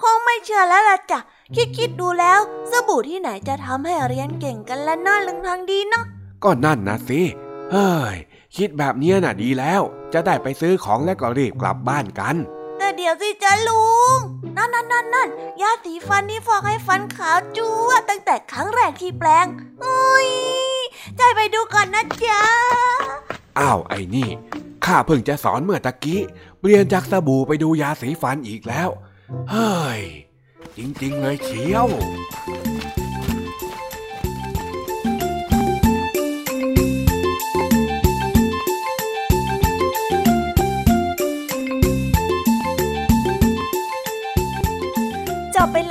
[0.01, 1.19] คงไม่เชื่อแล้วล่ะจ้ะ
[1.55, 2.39] คิดคิดๆดูแล้ว
[2.71, 6.05] สบู่ที่ไหนจะทำให้เรียนเก่งกันและน่าลึงทางดีเนาะ
[6.43, 7.21] ก็นั่นนะสิ
[7.71, 8.17] เฮ้ย
[8.57, 9.81] คิดแบบเนี้ยน่ะดีแล้ว
[10.13, 12.35] จะได้ไปซื้อของแล้วก็รีบกลับบ้านกัน
[12.77, 14.17] แต่เดี๋ยวสิจ้ะลุง
[14.55, 15.29] นั่นนั่นนั่นนั่น
[15.61, 19.45] ยาสีฟันที่ฟอกให้ฟันขาวจั๊วตั้งแต่ครั้งแรกที่แปลง
[19.83, 20.29] อุ้ย
[21.17, 22.41] ใจไปดูก่อนนะจ๊ะ
[23.59, 24.29] อ้าวไอ้นี่
[24.85, 26.21] ข้าเพิ่งจะสอนเมื่อตะกี้
[26.59, 28.89] เปลี่ยนจากสบู่ไปดูยาสีฟันอีกแล้ว
[29.51, 30.01] เฮ้ย
[30.77, 31.07] จริ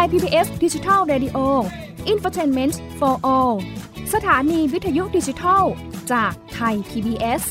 [0.00, 1.38] ไทย PBS ดิจิทัล Radio
[2.12, 3.54] Infotainment for All
[4.14, 5.62] สถานีวิทยุดิจิทัล
[6.12, 7.42] จากไทย PBS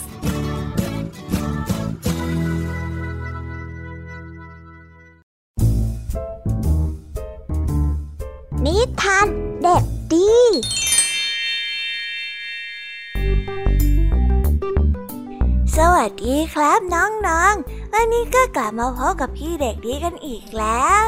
[8.66, 9.28] นิทาน
[9.62, 9.84] เด็ก
[10.14, 10.34] ดี
[15.78, 20.92] สวัสดีครับน้องๆ วันนี้ก็กลับมาพบกับพี่เด็กดีกันอีกแล้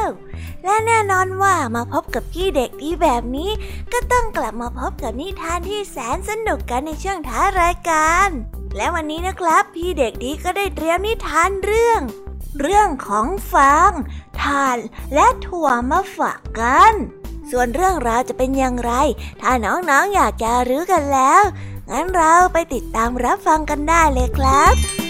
[0.64, 3.50] และแน่นอนว่ามาพบกับพี่เด็กดีแบบนี้
[3.92, 8.28] ก็ต้องกลับมาพบกับนิทานที่แสนสนุกกันในช่วงท้ายรายการ
[8.76, 12.00] และวันนี้นะครับ พี่เด็กดีก็ได้เตรียมนิทานเรื่อง
[12.60, 13.92] เรื่องของฟาง
[14.40, 14.78] ถ่าน
[15.14, 16.94] และถั่วมาฝากกัน
[17.50, 18.92] ส่วนเรื่องราวจะเป็นอย่างไร
[19.40, 21.42] ถ้าน้องๆออยากจะรู้กันแล้ว
[21.90, 25.09] งั้นเราไปติดตามรับฟังกันได้เลยครับ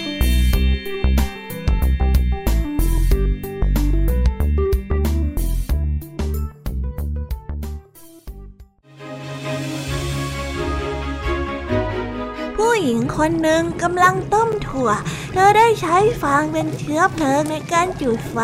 [13.24, 14.90] คนหนึ่งกำลังต้มถั่ว
[15.32, 18.38] เธอได้ใช้ฟางเป็นเชื้อเพลิงในการจุดไฟ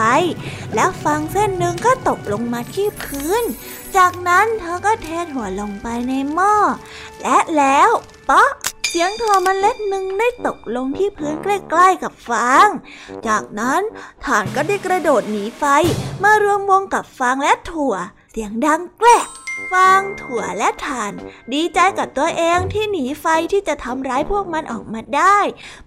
[0.74, 3.42] แล้วฟางเส้นหนึ่งก็ตกลงมาที่พื้น
[3.96, 6.54] จากนั้นเธอก็เทถั่วลงไปในหม้อ
[7.22, 7.90] และแล้ว
[8.28, 8.52] ป๊อก
[8.88, 12.68] เสียงถั่วเมล็ดหนึ่งได้ตกลงที่พื้นใกล้ๆกับฟาง
[13.26, 13.82] จากนั้น
[14.24, 15.64] ถ่านก็ได้กระโดดหนีไฟ
[16.22, 17.94] มารวมวงกับฟางและถั่ว
[18.30, 19.28] เสียงดังแกรก
[19.72, 21.12] ฟางถั่วและถ่าน
[21.54, 25.38] ดีใจกับตัวเองที่หนีไฟที่จะทำร้ายพวกมันออกมาได้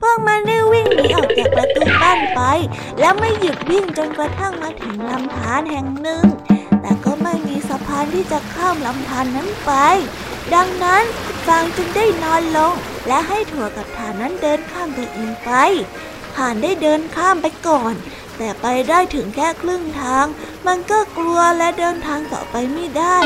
[0.01, 2.41] พวกมันได้วิ่งหนีออกจากประตูบ้านไป
[2.99, 6.25] และไม่หยุดวิ่งจนกระทั่งมาถึงลำธารแห่งหนึ่ง
[6.81, 9.71] แต่ก็ไม่มีสะพานที่จะข้ามลำธารนนั้นไป
[10.53, 11.03] ดังนั้น
[11.47, 12.73] ฟางจึงได้นอนลง
[13.07, 15.51] และให้ถั่วกับถ่านนั้นเดินข้ามตัวเองไป
[16.35, 17.93] ถ่านได้เดินข้ามไปก่อน
[18.41, 20.25] แต่ไปได้ถึงแค่ครึ่งทาง
[20.67, 23.17] มันก็กลัวและเดินทางต่อไปไม่ได้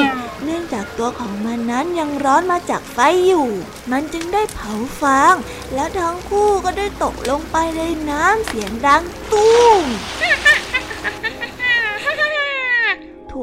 [0.44, 3.48] เนื่องจากตัวของมันนั้นยังร้อนมาจากไฟอยู่
[3.92, 5.36] มันจึงได้เผาฟาง
[5.74, 9.84] และทั้งคู่ก็ได้ตกลงไปในน้ำเสียงดังตุ้ม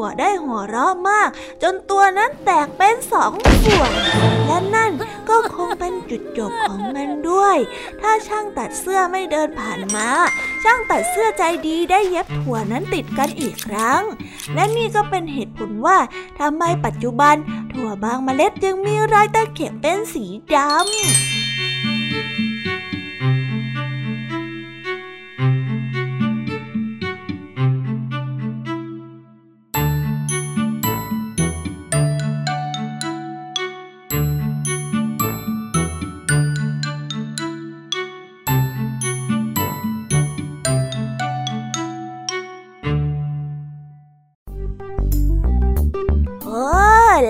[0.03, 1.29] วได้หัวเราะมาก
[1.63, 3.33] จนตัวนั้นแตกเป็นสอง
[3.65, 3.93] ส่วน
[4.47, 4.91] และนั่น
[5.29, 7.57] ก็คงเป็นจุดจบของมันด้วย
[8.01, 10.09] ถ้าช่างตัดเสื้อไม่เดินผ่านมา
[10.65, 14.03] ช่างตัดเสื้อใจดีได้เย็บถั่วนั้นติดกันอีกครั้ง
[14.55, 15.99] และนี่ก็เป็นเหตุผลว่า
[16.41, 17.35] ทำไมปัจจุบัน
[17.73, 20.25] ถั่วบางเมล็ดจึงมีรอยตะเข็บเป็นสี
[20.55, 20.71] ดำ